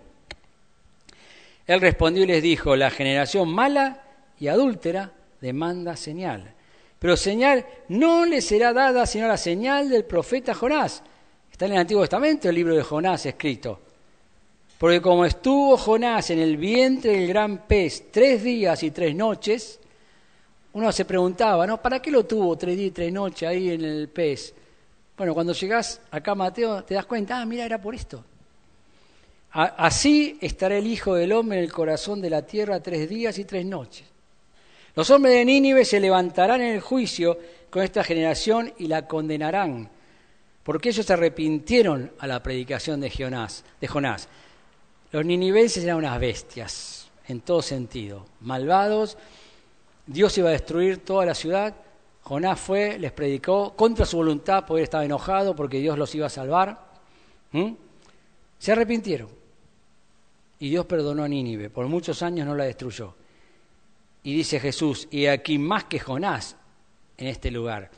Él 1.66 1.80
respondió 1.80 2.22
y 2.22 2.26
les 2.26 2.42
dijo, 2.42 2.76
la 2.76 2.90
generación 2.90 3.48
mala 3.48 4.04
y 4.38 4.48
adúltera 4.48 5.12
demanda 5.40 5.96
señal. 5.96 6.52
Pero 6.98 7.16
señal 7.16 7.66
no 7.88 8.24
le 8.26 8.40
será 8.40 8.72
dada 8.72 9.06
sino 9.06 9.26
la 9.26 9.36
señal 9.36 9.88
del 9.88 10.04
profeta 10.04 10.54
Jonás. 10.54 11.02
Está 11.50 11.66
en 11.66 11.72
el 11.72 11.78
Antiguo 11.78 12.02
Testamento 12.02 12.48
el 12.48 12.54
libro 12.54 12.76
de 12.76 12.82
Jonás 12.82 13.24
escrito. 13.26 13.80
Porque 14.78 15.00
como 15.00 15.24
estuvo 15.24 15.76
Jonás 15.76 16.30
en 16.30 16.38
el 16.38 16.56
vientre 16.56 17.12
del 17.12 17.28
gran 17.28 17.66
pez 17.66 18.10
tres 18.10 18.42
días 18.42 18.82
y 18.82 18.90
tres 18.90 19.14
noches, 19.14 19.80
uno 20.74 20.92
se 20.92 21.06
preguntaba, 21.06 21.66
¿no? 21.66 21.80
¿Para 21.80 22.02
qué 22.02 22.10
lo 22.10 22.26
tuvo 22.26 22.56
tres 22.56 22.76
días 22.76 22.88
y 22.88 22.92
tres 22.92 23.12
noches 23.12 23.48
ahí 23.48 23.70
en 23.70 23.82
el 23.82 24.08
pez? 24.08 24.54
Bueno, 25.16 25.32
cuando 25.32 25.54
llegás 25.54 26.02
acá, 26.10 26.34
Mateo, 26.34 26.84
te 26.84 26.94
das 26.94 27.06
cuenta, 27.06 27.40
ah, 27.40 27.46
mira, 27.46 27.64
era 27.64 27.80
por 27.80 27.94
esto. 27.94 28.22
Así 29.52 30.36
estará 30.42 30.76
el 30.76 30.86
Hijo 30.86 31.14
del 31.14 31.32
Hombre 31.32 31.56
en 31.56 31.64
el 31.64 31.72
corazón 31.72 32.20
de 32.20 32.28
la 32.28 32.42
tierra 32.42 32.80
tres 32.80 33.08
días 33.08 33.38
y 33.38 33.44
tres 33.46 33.64
noches. 33.64 34.04
Los 34.94 35.08
hombres 35.08 35.34
de 35.34 35.46
Nínive 35.46 35.86
se 35.86 35.98
levantarán 35.98 36.60
en 36.60 36.74
el 36.74 36.80
juicio 36.80 37.38
con 37.70 37.82
esta 37.82 38.04
generación 38.04 38.74
y 38.76 38.86
la 38.86 39.06
condenarán, 39.06 39.88
porque 40.62 40.90
ellos 40.90 41.06
se 41.06 41.12
arrepintieron 41.14 42.12
a 42.18 42.26
la 42.26 42.42
predicación 42.42 43.00
de 43.00 43.10
Jonás. 43.10 43.64
De 43.80 43.88
Jonás. 43.88 44.28
Los 45.16 45.24
ninivenses 45.24 45.82
eran 45.82 45.96
unas 45.96 46.20
bestias, 46.20 47.08
en 47.26 47.40
todo 47.40 47.62
sentido, 47.62 48.26
malvados. 48.42 49.16
Dios 50.06 50.36
iba 50.36 50.50
a 50.50 50.52
destruir 50.52 51.06
toda 51.06 51.24
la 51.24 51.34
ciudad. 51.34 51.74
Jonás 52.20 52.60
fue, 52.60 52.98
les 52.98 53.12
predicó 53.12 53.74
contra 53.74 54.04
su 54.04 54.18
voluntad, 54.18 54.66
porque 54.66 54.80
él 54.80 54.84
estaba 54.84 55.06
enojado 55.06 55.56
porque 55.56 55.78
Dios 55.78 55.96
los 55.96 56.14
iba 56.14 56.26
a 56.26 56.28
salvar. 56.28 56.78
Se 58.58 58.72
arrepintieron. 58.72 59.30
Y 60.58 60.68
Dios 60.68 60.84
perdonó 60.84 61.22
a 61.22 61.28
Nínive. 61.28 61.70
Por 61.70 61.86
muchos 61.86 62.22
años 62.22 62.46
no 62.46 62.54
la 62.54 62.64
destruyó. 62.64 63.14
Y 64.22 64.34
dice 64.34 64.60
Jesús, 64.60 65.08
y 65.10 65.24
aquí 65.24 65.56
más 65.56 65.84
que 65.84 65.98
Jonás 65.98 66.56
en 67.16 67.28
este 67.28 67.50
lugar. 67.50 67.90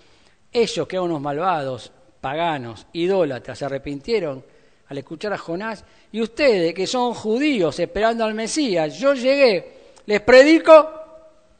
Ellos 0.52 0.86
que 0.86 0.94
eran 0.94 1.06
unos 1.06 1.20
malvados, 1.20 1.90
paganos, 2.20 2.86
idólatras, 2.92 3.58
se 3.58 3.64
arrepintieron 3.64 4.44
al 4.88 4.98
escuchar 4.98 5.32
a 5.32 5.38
Jonás, 5.38 5.84
y 6.12 6.20
ustedes 6.20 6.72
que 6.74 6.86
son 6.86 7.14
judíos 7.14 7.78
esperando 7.78 8.24
al 8.24 8.34
Mesías, 8.34 8.98
yo 8.98 9.14
llegué, 9.14 9.72
les 10.06 10.20
predico 10.22 10.90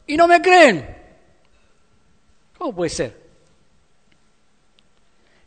y 0.07 0.17
no 0.17 0.27
me 0.27 0.41
creen. 0.41 0.97
¿Cómo 2.57 2.75
puede 2.75 2.89
ser? 2.89 3.19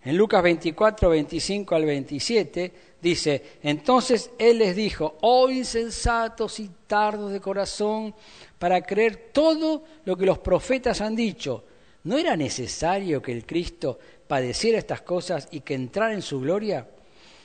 En 0.05 0.16
Lucas 0.16 0.42
24, 0.42 1.11
25 1.11 1.75
al 1.75 1.85
27 1.85 2.73
dice, 3.01 3.42
entonces 3.62 4.31
él 4.38 4.59
les 4.59 4.75
dijo, 4.75 5.16
oh 5.21 5.51
insensatos 5.51 6.59
y 6.61 6.71
tardos 6.87 7.33
de 7.33 7.40
corazón, 7.40 8.14
para 8.59 8.81
creer 8.83 9.31
todo 9.33 9.85
lo 10.05 10.16
que 10.16 10.27
los 10.27 10.38
profetas 10.38 11.01
han 11.01 11.14
dicho, 11.14 11.64
¿no 12.05 12.18
era 12.18 12.37
necesario 12.37 13.21
que 13.21 13.33
el 13.33 13.45
Cristo 13.45 13.99
padeciera 14.27 14.79
estas 14.79 15.03
cosas 15.03 15.49
y 15.51 15.61
que 15.61 15.75
entrara 15.75 16.14
en 16.14 16.23
su 16.23 16.40
gloria? 16.40 16.87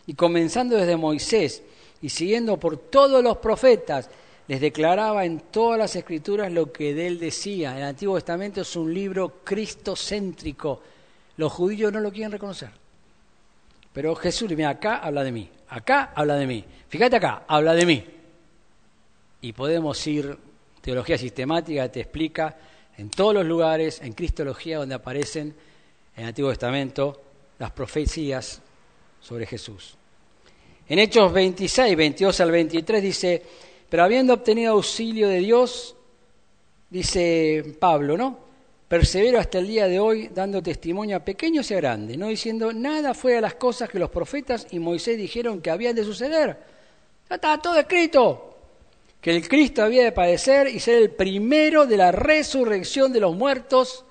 Y 0.07 0.13
comenzando 0.13 0.77
desde 0.77 0.95
Moisés 0.95 1.61
y 2.01 2.09
siguiendo 2.09 2.57
por 2.57 2.77
todos 2.77 3.21
los 3.21 3.37
profetas, 3.37 4.09
les 4.47 4.61
declaraba 4.61 5.25
en 5.25 5.41
todas 5.51 5.77
las 5.77 5.95
escrituras 5.95 6.51
lo 6.51 6.71
que 6.71 6.93
de 6.93 7.07
él 7.07 7.19
decía. 7.19 7.77
El 7.77 7.83
Antiguo 7.83 8.15
Testamento 8.15 8.61
es 8.61 8.75
un 8.77 8.93
libro 8.93 9.41
cristocéntrico. 9.43 10.81
Los 11.35 11.51
judíos 11.51 11.91
no 11.91 11.99
lo 11.99 12.11
quieren 12.11 12.31
reconocer. 12.31 12.69
Pero 13.91 14.15
Jesús, 14.15 14.49
mira, 14.51 14.69
acá 14.69 14.97
habla 14.97 15.23
de 15.23 15.31
mí, 15.33 15.49
acá 15.69 16.13
habla 16.15 16.35
de 16.35 16.47
mí. 16.47 16.63
Fíjate 16.87 17.17
acá, 17.17 17.43
habla 17.47 17.73
de 17.73 17.85
mí. 17.85 18.05
Y 19.41 19.51
podemos 19.51 20.07
ir, 20.07 20.37
teología 20.81 21.17
sistemática 21.17 21.91
te 21.91 21.99
explica 21.99 22.55
en 22.97 23.09
todos 23.09 23.33
los 23.33 23.45
lugares, 23.45 23.99
en 24.01 24.13
Cristología, 24.13 24.77
donde 24.77 24.95
aparecen 24.95 25.53
en 26.15 26.23
el 26.23 26.29
Antiguo 26.29 26.49
Testamento 26.51 27.21
las 27.59 27.71
profecías 27.71 28.61
sobre 29.21 29.45
Jesús. 29.45 29.95
En 30.89 30.99
Hechos 30.99 31.33
26, 31.33 31.97
22 31.97 32.39
al 32.39 32.51
23 32.51 33.01
dice, 33.03 33.43
pero 33.89 34.03
habiendo 34.03 34.33
obtenido 34.33 34.73
auxilio 34.73 35.27
de 35.27 35.39
Dios, 35.39 35.95
dice 36.89 37.75
Pablo, 37.79 38.17
¿no? 38.17 38.47
Persevero 38.87 39.37
hasta 39.37 39.59
el 39.59 39.67
día 39.67 39.87
de 39.87 39.99
hoy 39.99 40.29
dando 40.33 40.63
testimonio 40.63 41.17
a 41.17 41.19
pequeños 41.19 41.69
y 41.69 41.73
a 41.73 41.77
grandes, 41.77 42.17
no 42.17 42.27
diciendo 42.27 42.71
nada 42.71 43.13
fuera 43.13 43.37
de 43.37 43.41
las 43.41 43.55
cosas 43.55 43.89
que 43.89 43.99
los 43.99 44.09
profetas 44.09 44.67
y 44.71 44.79
Moisés 44.79 45.17
dijeron 45.17 45.61
que 45.61 45.69
habían 45.69 45.93
de 45.93 46.05
suceder. 46.05 46.57
Ya 47.29 47.35
estaba 47.35 47.61
todo 47.61 47.77
escrito, 47.77 48.55
que 49.19 49.35
el 49.35 49.45
Cristo 49.47 49.83
había 49.83 50.05
de 50.05 50.13
padecer 50.13 50.67
y 50.67 50.79
ser 50.79 51.01
el 51.01 51.11
primero 51.11 51.85
de 51.85 51.97
la 51.97 52.13
resurrección 52.13 53.11
de 53.11 53.19
los 53.19 53.35
muertos, 53.35 54.05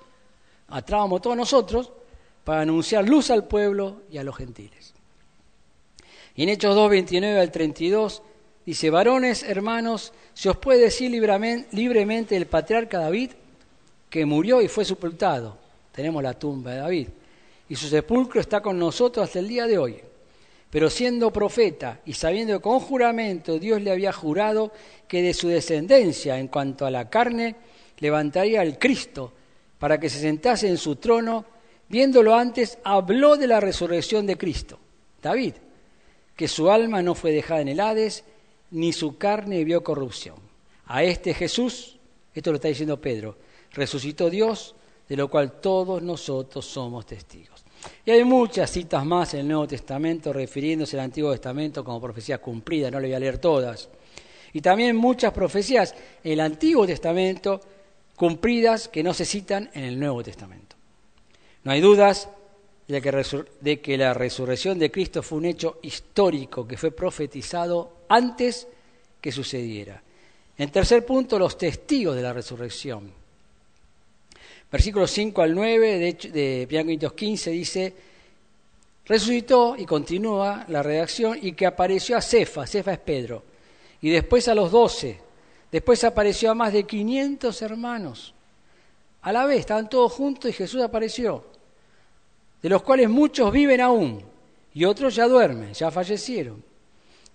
atrábamos 0.67 1.23
todos 1.23 1.35
nosotros, 1.35 1.91
para 2.43 2.61
anunciar 2.61 3.07
luz 3.07 3.31
al 3.31 3.47
pueblo 3.47 4.03
y 4.11 4.19
a 4.19 4.23
los 4.23 4.35
gentiles. 4.37 4.93
Y 6.37 6.43
en 6.43 6.49
Hechos 6.49 6.75
2, 6.75 6.89
29 6.91 7.39
al 7.39 7.51
32 7.51 8.21
dice, 8.63 8.91
varones, 8.91 9.41
hermanos, 9.41 10.13
se 10.35 10.49
os 10.49 10.57
puede 10.57 10.81
decir 10.81 11.09
libremente 11.09 12.37
el 12.37 12.45
patriarca 12.45 12.99
David 12.99 13.31
que 14.07 14.23
murió 14.23 14.61
y 14.61 14.67
fue 14.67 14.85
sepultado. 14.85 15.57
Tenemos 15.91 16.21
la 16.21 16.35
tumba 16.35 16.71
de 16.71 16.77
David. 16.77 17.07
Y 17.69 17.75
su 17.75 17.87
sepulcro 17.87 18.39
está 18.39 18.61
con 18.61 18.77
nosotros 18.77 19.25
hasta 19.25 19.39
el 19.39 19.47
día 19.47 19.65
de 19.65 19.79
hoy. 19.79 19.97
Pero 20.69 20.91
siendo 20.91 21.33
profeta 21.33 22.01
y 22.05 22.13
sabiendo 22.13 22.57
que 22.57 22.63
con 22.63 22.81
juramento 22.81 23.57
Dios 23.57 23.81
le 23.81 23.91
había 23.91 24.13
jurado 24.13 24.71
que 25.07 25.23
de 25.23 25.33
su 25.33 25.47
descendencia 25.47 26.37
en 26.37 26.49
cuanto 26.49 26.85
a 26.85 26.91
la 26.91 27.09
carne 27.09 27.55
levantaría 27.97 28.61
al 28.61 28.77
Cristo 28.77 29.33
para 29.79 29.99
que 29.99 30.09
se 30.09 30.19
sentase 30.19 30.67
en 30.67 30.77
su 30.77 30.97
trono, 30.97 31.45
viéndolo 31.89 32.35
antes, 32.35 32.77
habló 32.83 33.37
de 33.37 33.47
la 33.47 33.59
resurrección 33.59 34.27
de 34.27 34.37
Cristo. 34.37 34.77
David, 35.19 35.53
que 36.37 36.47
su 36.47 36.71
alma 36.71 37.01
no 37.01 37.15
fue 37.15 37.31
dejada 37.31 37.61
en 37.61 37.67
el 37.67 37.79
Hades, 37.81 38.23
ni 38.71 38.93
su 38.93 39.17
carne 39.17 39.65
vio 39.65 39.83
corrupción. 39.83 40.35
A 40.85 41.03
este 41.03 41.33
Jesús, 41.33 41.97
esto 42.33 42.51
lo 42.51 42.55
está 42.55 42.69
diciendo 42.69 43.01
Pedro, 43.01 43.35
resucitó 43.71 44.29
Dios, 44.29 44.75
de 45.09 45.17
lo 45.17 45.29
cual 45.29 45.59
todos 45.59 46.01
nosotros 46.01 46.63
somos 46.65 47.05
testigos. 47.05 47.65
Y 48.05 48.11
hay 48.11 48.23
muchas 48.23 48.69
citas 48.69 49.03
más 49.03 49.33
en 49.33 49.41
el 49.41 49.47
Nuevo 49.47 49.67
Testamento 49.67 50.31
refiriéndose 50.31 50.97
al 50.97 51.05
Antiguo 51.05 51.31
Testamento 51.31 51.83
como 51.83 51.99
profecías 51.99 52.39
cumplidas, 52.39 52.91
no 52.91 52.99
le 52.99 53.07
voy 53.07 53.15
a 53.15 53.19
leer 53.19 53.39
todas. 53.39 53.89
Y 54.53 54.61
también 54.61 54.95
muchas 54.95 55.33
profecías 55.33 55.95
en 56.23 56.33
el 56.33 56.39
Antiguo 56.41 56.85
Testamento 56.85 57.59
cumplidas 58.15 58.87
que 58.87 59.03
no 59.03 59.13
se 59.13 59.25
citan 59.25 59.69
en 59.73 59.83
el 59.83 59.99
Nuevo 59.99 60.23
Testamento. 60.23 60.75
No 61.63 61.71
hay 61.71 61.81
dudas 61.81 62.29
de 62.87 63.81
que, 63.81 63.97
la 63.97 64.13
resurrección 64.13 64.79
de 64.79 64.89
Cristo 64.89 65.21
fue 65.21 65.39
un 65.39 65.45
hecho 65.45 65.79
histórico 65.81 66.65
que 66.65 66.77
fue 66.77 66.91
profetizado 66.91 68.03
antes 68.07 68.67
que 69.19 69.31
sucediera. 69.31 70.01
En 70.57 70.71
tercer 70.71 71.05
punto, 71.05 71.37
los 71.37 71.57
testigos 71.57 72.15
de 72.15 72.21
la 72.21 72.31
resurrección. 72.31 73.11
Versículos 74.71 75.11
5 75.11 75.41
al 75.41 75.53
9 75.53 75.97
de, 75.97 76.67
de 76.67 77.11
15 77.15 77.51
dice, 77.51 77.93
resucitó 79.05 79.75
y 79.77 79.85
continúa 79.85 80.65
la 80.69 80.81
redacción 80.81 81.37
y 81.41 81.53
que 81.53 81.65
apareció 81.65 82.17
a 82.17 82.21
Cefa, 82.21 82.65
Cefa 82.65 82.93
es 82.93 82.99
Pedro, 82.99 83.43
y 84.01 84.09
después 84.09 84.47
a 84.47 84.55
los 84.55 84.71
doce, 84.71 85.19
después 85.71 86.03
apareció 86.03 86.51
a 86.51 86.55
más 86.55 86.71
de 86.71 86.83
500 86.83 87.61
hermanos. 87.61 88.33
A 89.21 89.31
la 89.33 89.45
vez, 89.45 89.59
estaban 89.59 89.89
todos 89.89 90.13
juntos 90.13 90.49
y 90.49 90.53
Jesús 90.53 90.81
apareció, 90.81 91.56
de 92.61 92.69
los 92.69 92.81
cuales 92.81 93.09
muchos 93.09 93.51
viven 93.51 93.81
aún 93.81 94.21
y 94.73 94.85
otros 94.85 95.15
ya 95.15 95.27
duermen, 95.27 95.73
ya 95.73 95.91
fallecieron. 95.91 96.63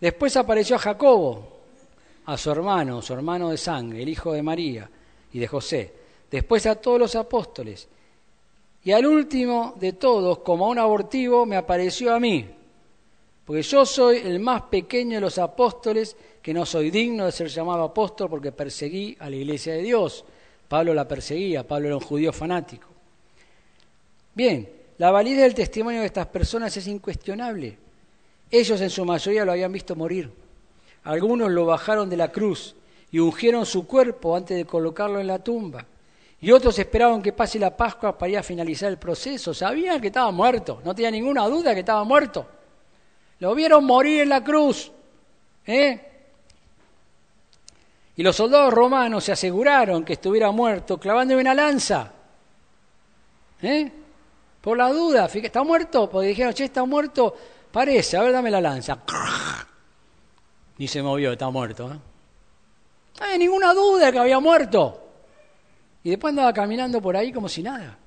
Después 0.01 0.37
apareció 0.37 0.77
a 0.77 0.81
Jacobo, 0.81 1.61
a 2.27 2.37
su 2.37 2.51
hermano, 2.51 3.03
su 3.03 3.13
hermano 3.13 3.51
de 3.51 3.57
sangre, 3.57 4.03
el 4.03 4.09
hijo 4.09 4.33
de 4.33 4.43
María 4.43 4.89
y 5.33 5.39
de 5.39 5.47
José. 5.47 5.93
Después 6.31 6.67
a 6.67 6.77
todos 6.77 6.99
los 6.99 7.15
apóstoles. 7.15 7.89
Y 8.85 8.93
al 8.93 9.07
último 9.07 9.75
de 9.79 9.93
todos, 9.93 10.39
como 10.39 10.67
a 10.67 10.69
un 10.71 10.79
abortivo, 10.79 11.47
me 11.47 11.57
apareció 11.57 12.15
a 12.15 12.19
mí, 12.19 12.49
porque 13.45 13.63
yo 13.63 13.87
soy 13.87 14.19
el 14.19 14.41
más 14.41 14.63
pequeño 14.63 15.17
de 15.17 15.21
los 15.21 15.39
apóstoles, 15.39 16.17
que 16.41 16.53
no 16.53 16.67
soy 16.67 16.91
digno 16.91 17.27
de 17.27 17.33
ser 17.33 17.49
llamado 17.49 17.85
apóstol 17.85 18.29
porque 18.29 18.51
perseguí 18.51 19.17
a 19.21 19.31
la 19.31 19.37
iglesia 19.37 19.75
de 19.75 19.83
Dios. 19.83 20.25
Pablo 20.69 20.95
la 20.95 21.07
perseguía, 21.07 21.67
Pablo 21.67 21.87
era 21.89 21.97
un 21.97 22.03
judío 22.03 22.33
fanático. 22.33 22.89
Bien, 24.35 24.69
la 24.99 25.11
validez 25.11 25.43
del 25.43 25.55
testimonio 25.55 26.01
de 26.01 26.07
estas 26.07 26.27
personas 26.27 26.77
es 26.77 26.87
incuestionable. 26.87 27.79
Ellos 28.51 28.81
en 28.81 28.91
su 28.91 29.05
mayoría 29.05 29.45
lo 29.45 29.53
habían 29.53 29.73
visto 29.73 29.97
morir. 29.97 30.31
Algunos 31.05 31.51
lo 31.51 31.67
bajaron 31.67 32.09
de 32.11 32.17
la 32.17 32.31
cruz 32.31 32.77
y 33.11 33.19
ungieron 33.19 33.67
su 33.67 33.87
cuerpo 33.87 34.37
antes 34.37 34.57
de 34.57 34.65
colocarlo 34.65 35.19
en 35.19 35.27
la 35.27 35.39
tumba. 35.39 35.87
Y 36.41 36.51
otros 36.51 36.79
esperaban 36.79 37.23
que 37.23 37.33
pase 37.33 37.59
la 37.59 37.77
Pascua 37.77 38.17
para 38.19 38.31
ir 38.31 38.39
a 38.39 38.43
finalizar 38.43 38.91
el 38.91 38.99
proceso. 38.99 39.55
Sabían 39.55 40.01
que 40.01 40.09
estaba 40.09 40.31
muerto, 40.31 40.81
no 40.85 40.95
tenía 40.95 41.11
ninguna 41.11 41.47
duda 41.47 41.73
que 41.73 41.81
estaba 41.81 42.05
muerto. 42.05 42.47
Lo 43.39 43.55
vieron 43.55 43.85
morir 43.85 44.23
en 44.23 44.29
la 44.29 44.43
cruz. 44.43 44.91
¿eh? 45.67 46.01
Y 48.17 48.23
los 48.23 48.37
soldados 48.37 48.73
romanos 48.73 49.25
se 49.25 49.33
aseguraron 49.33 50.05
que 50.05 50.15
estuviera 50.15 50.51
muerto 50.51 50.99
clavándole 50.99 51.41
una 51.41 51.55
lanza. 51.55 52.13
¿eh? 53.63 53.91
Por 54.63 54.79
la 54.79 54.91
duda, 54.91 55.27
¿está 55.27 55.65
muerto? 55.65 56.09
Porque 56.09 56.29
dijeron, 56.29 56.55
che, 56.55 56.65
está 56.65 56.85
muerto, 56.85 57.35
parece, 57.73 58.17
a 58.17 58.23
ver, 58.23 58.33
dame 58.33 58.49
la 58.49 58.61
lanza. 58.61 59.03
Ni 60.79 60.87
se 60.87 61.03
movió, 61.03 61.33
está 61.33 61.51
muerto. 61.51 61.93
¿eh? 61.93 61.99
No 63.21 63.27
hay 63.27 63.39
ninguna 63.39 63.75
duda 63.75 64.13
que 64.13 64.21
había 64.21 64.39
muerto. 64.39 65.01
Y 66.05 66.11
después 66.11 66.31
andaba 66.31 66.53
caminando 66.53 67.03
por 67.03 67.17
ahí 67.17 67.33
como 67.33 67.49
si 67.49 67.61
nada. 67.61 67.99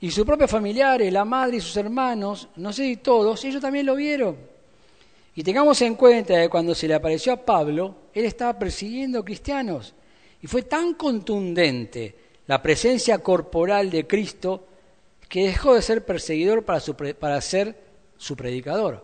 Y 0.00 0.10
sus 0.10 0.24
propios 0.24 0.50
familiares, 0.50 1.12
la 1.12 1.26
madre 1.26 1.58
y 1.58 1.60
sus 1.60 1.76
hermanos, 1.76 2.48
no 2.56 2.72
sé 2.72 2.84
si 2.84 2.96
todos, 2.96 3.44
ellos 3.44 3.60
también 3.60 3.84
lo 3.84 3.94
vieron. 3.94 4.36
Y 5.34 5.42
tengamos 5.42 5.80
en 5.82 5.96
cuenta 5.96 6.40
que 6.40 6.48
cuando 6.48 6.74
se 6.74 6.88
le 6.88 6.94
apareció 6.94 7.34
a 7.34 7.36
Pablo, 7.36 7.94
él 8.14 8.24
estaba 8.24 8.58
persiguiendo 8.58 9.22
cristianos. 9.22 9.94
Y 10.40 10.46
fue 10.46 10.62
tan 10.62 10.94
contundente 10.94 12.16
la 12.52 12.60
presencia 12.60 13.20
corporal 13.20 13.88
de 13.88 14.06
Cristo 14.06 14.66
que 15.26 15.44
dejó 15.44 15.72
de 15.72 15.80
ser 15.80 16.04
perseguidor 16.04 16.66
para, 16.66 16.82
para 17.18 17.40
ser 17.40 17.74
su 18.18 18.36
predicador. 18.36 19.02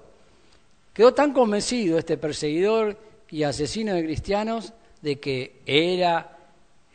Quedó 0.93 1.15
tan 1.15 1.33
convencido 1.33 1.97
este 1.97 2.19
perseguidor 2.19 2.99
y 3.31 3.45
asesino 3.45 3.95
de 3.95 4.05
cristianos 4.05 4.75
de 5.01 5.19
que 5.19 5.63
era 5.65 6.37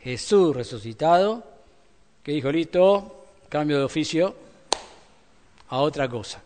Jesús 0.04 0.56
resucitado, 0.56 1.44
que 2.22 2.34
dijo, 2.34 2.52
listo, 2.52 3.26
cambio 3.50 3.80
de 3.80 3.86
oficio 3.86 4.36
a 5.70 5.80
otra 5.80 6.08
cosa. 6.08 6.40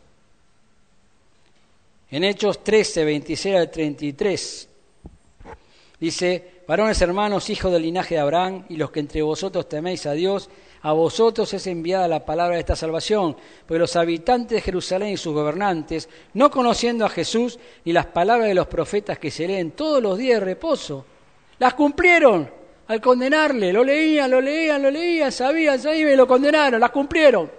En 2.11 2.23
Hechos 2.23 2.63
13, 2.63 3.03
26 3.03 3.55
al 3.57 3.69
33, 3.69 4.69
dice, 5.99 6.51
varones 6.67 7.01
hermanos, 7.01 7.49
hijos 7.49 7.71
del 7.71 7.83
linaje 7.83 8.15
de 8.15 8.21
Abraham, 8.21 8.65
y 8.69 8.75
los 8.75 8.91
que 8.91 8.99
entre 8.99 9.21
vosotros 9.21 9.69
teméis 9.69 10.05
a 10.05 10.11
Dios, 10.11 10.49
a 10.81 10.91
vosotros 10.91 11.53
es 11.53 11.65
enviada 11.67 12.07
la 12.07 12.25
palabra 12.25 12.55
de 12.55 12.59
esta 12.59 12.75
salvación, 12.75 13.35
porque 13.65 13.79
los 13.79 13.95
habitantes 13.95 14.57
de 14.57 14.61
Jerusalén 14.61 15.13
y 15.13 15.17
sus 15.17 15.33
gobernantes, 15.33 16.09
no 16.33 16.51
conociendo 16.51 17.05
a 17.05 17.09
Jesús 17.09 17.57
ni 17.85 17.93
las 17.93 18.07
palabras 18.07 18.47
de 18.47 18.53
los 18.53 18.67
profetas 18.67 19.17
que 19.17 19.31
se 19.31 19.47
leen 19.47 19.71
todos 19.71 20.03
los 20.03 20.17
días 20.17 20.39
de 20.39 20.45
reposo, 20.45 21.05
las 21.57 21.73
cumplieron 21.73 22.49
al 22.87 23.01
condenarle. 23.01 23.73
Lo 23.73 23.83
leían, 23.83 24.29
lo 24.29 24.41
leían, 24.41 24.81
lo 24.81 24.91
leían, 24.91 25.31
sabían, 25.31 25.79
sabían 25.79 26.11
y 26.11 26.15
lo 26.15 26.27
condenaron, 26.27 26.79
las 26.79 26.91
cumplieron. 26.91 27.51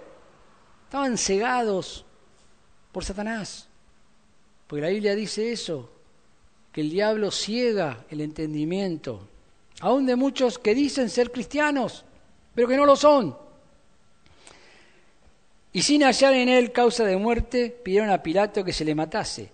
Estaban 0.85 1.17
cegados 1.17 2.05
por 2.91 3.03
Satanás. 3.03 3.67
Porque 4.67 4.81
la 4.81 4.89
Biblia 4.89 5.15
dice 5.15 5.51
eso, 5.51 5.89
el 6.79 6.89
diablo 6.89 7.31
ciega 7.31 8.05
el 8.09 8.21
entendimiento, 8.21 9.27
aún 9.81 10.05
de 10.05 10.15
muchos 10.15 10.59
que 10.59 10.75
dicen 10.75 11.09
ser 11.09 11.31
cristianos, 11.31 12.05
pero 12.53 12.67
que 12.67 12.77
no 12.77 12.85
lo 12.85 12.95
son. 12.95 13.35
Y 15.71 15.81
sin 15.81 16.03
hallar 16.03 16.33
en 16.33 16.49
él 16.49 16.71
causa 16.71 17.05
de 17.05 17.17
muerte, 17.17 17.69
pidieron 17.69 18.09
a 18.09 18.23
Pilato 18.23 18.63
que 18.63 18.73
se 18.73 18.85
le 18.85 18.95
matase. 18.95 19.51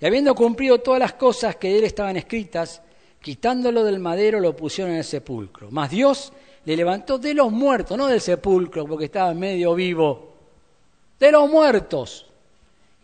Y 0.00 0.06
habiendo 0.06 0.34
cumplido 0.34 0.78
todas 0.78 1.00
las 1.00 1.14
cosas 1.14 1.56
que 1.56 1.68
de 1.68 1.78
él 1.78 1.84
estaban 1.84 2.16
escritas, 2.16 2.82
quitándolo 3.20 3.82
del 3.82 3.98
madero 3.98 4.38
lo 4.38 4.54
pusieron 4.54 4.92
en 4.92 4.98
el 4.98 5.04
sepulcro. 5.04 5.68
Mas 5.70 5.90
Dios 5.90 6.32
le 6.64 6.76
levantó 6.76 7.18
de 7.18 7.34
los 7.34 7.50
muertos, 7.50 7.96
no 7.96 8.06
del 8.06 8.20
sepulcro, 8.20 8.86
porque 8.86 9.06
estaba 9.06 9.32
medio 9.34 9.74
vivo, 9.74 10.34
de 11.18 11.32
los 11.32 11.50
muertos. 11.50 12.25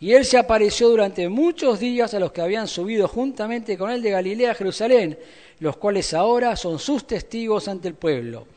Y 0.02 0.14
él 0.14 0.24
se 0.24 0.36
apareció 0.36 0.88
durante 0.88 1.28
muchos 1.28 1.78
días 1.78 2.12
a 2.12 2.18
los 2.18 2.32
que 2.32 2.40
habían 2.40 2.66
subido 2.66 3.06
juntamente 3.06 3.78
con 3.78 3.88
él 3.88 4.02
de 4.02 4.10
Galilea 4.10 4.50
a 4.50 4.54
Jerusalén, 4.54 5.16
los 5.60 5.76
cuales 5.76 6.12
ahora 6.12 6.56
son 6.56 6.80
sus 6.80 7.06
testigos 7.06 7.68
ante 7.68 7.86
el 7.86 7.94
pueblo. 7.94 8.48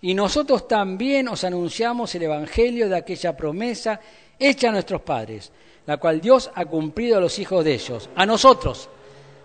Y 0.00 0.14
nosotros 0.14 0.66
también 0.66 1.28
os 1.28 1.44
anunciamos 1.44 2.14
el 2.14 2.22
Evangelio 2.22 2.88
de 2.88 2.96
aquella 2.96 3.36
promesa 3.36 4.00
hecha 4.38 4.70
a 4.70 4.72
nuestros 4.72 5.02
padres, 5.02 5.52
la 5.84 5.98
cual 5.98 6.18
Dios 6.18 6.50
ha 6.54 6.64
cumplido 6.64 7.18
a 7.18 7.20
los 7.20 7.38
hijos 7.38 7.62
de 7.62 7.74
ellos, 7.74 8.08
a 8.14 8.24
nosotros, 8.24 8.88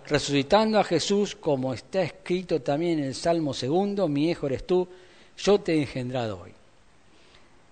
resucitando 0.08 0.80
a 0.80 0.86
Jesús, 0.86 1.36
como 1.36 1.74
está 1.74 2.02
escrito 2.02 2.62
también 2.62 3.00
en 3.00 3.06
el 3.08 3.16
Salmo 3.16 3.54
segundo, 3.54 4.08
mi 4.08 4.30
hijo 4.30 4.48
eres 4.48 4.66
tú, 4.66 4.88
yo 5.38 5.60
te 5.60 5.74
he 5.74 5.82
engendrado 5.82 6.44
hoy. 6.44 6.54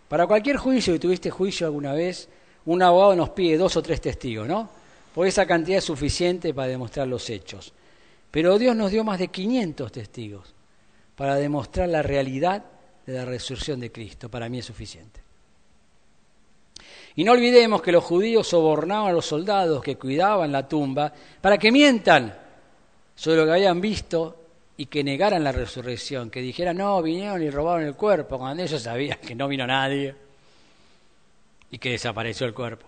Para 0.10 0.28
cualquier 0.28 0.58
juicio, 0.58 0.92
que 0.92 1.00
tuviste 1.00 1.30
juicio 1.30 1.66
alguna 1.66 1.94
vez, 1.94 2.28
un 2.70 2.84
abogado 2.84 3.16
nos 3.16 3.30
pide 3.32 3.58
dos 3.58 3.76
o 3.78 3.82
tres 3.82 4.00
testigos, 4.00 4.48
¿no? 4.48 4.70
Porque 5.16 5.30
esa 5.30 5.48
cantidad 5.48 5.80
es 5.80 5.84
suficiente 5.84 6.54
para 6.54 6.68
demostrar 6.68 7.08
los 7.08 7.28
hechos. 7.32 7.74
Pero 8.30 8.60
Dios 8.60 8.76
nos 8.76 8.92
dio 8.92 9.04
más 9.04 9.18
de 9.18 9.30
500 9.30 9.92
testigos 9.92 10.54
para 11.16 11.36
demostrar 11.36 11.90
la 11.90 12.04
realidad 12.04 12.64
de 13.08 13.14
la 13.14 13.26
resurrección 13.26 13.80
de 13.80 13.92
Cristo. 13.92 14.30
Para 14.30 14.50
mí 14.50 14.60
es 14.60 14.66
suficiente. 14.66 15.20
Y 17.16 17.24
no 17.24 17.32
olvidemos 17.32 17.82
que 17.82 17.92
los 17.92 18.04
judíos 18.04 18.48
sobornaban 18.48 19.10
a 19.10 19.14
los 19.14 19.26
soldados 19.26 19.82
que 19.82 19.98
cuidaban 19.98 20.52
la 20.52 20.68
tumba 20.68 21.12
para 21.42 21.58
que 21.58 21.72
mientan 21.72 22.38
sobre 23.16 23.38
lo 23.38 23.46
que 23.46 23.54
habían 23.54 23.82
visto 23.82 24.44
y 24.78 24.86
que 24.86 25.04
negaran 25.04 25.44
la 25.44 25.52
resurrección, 25.52 26.30
que 26.30 26.40
dijeran, 26.40 26.78
no, 26.78 27.02
vinieron 27.02 27.42
y 27.42 27.50
robaron 27.50 27.88
el 27.88 27.96
cuerpo, 27.96 28.38
cuando 28.38 28.62
ellos 28.62 28.80
sabían 28.80 29.18
que 29.18 29.34
no 29.34 29.48
vino 29.48 29.66
nadie 29.66 30.29
y 31.72 31.78
que 31.78 31.92
desapareció 31.92 32.48
el 32.48 32.54
cuerpo. 32.54 32.88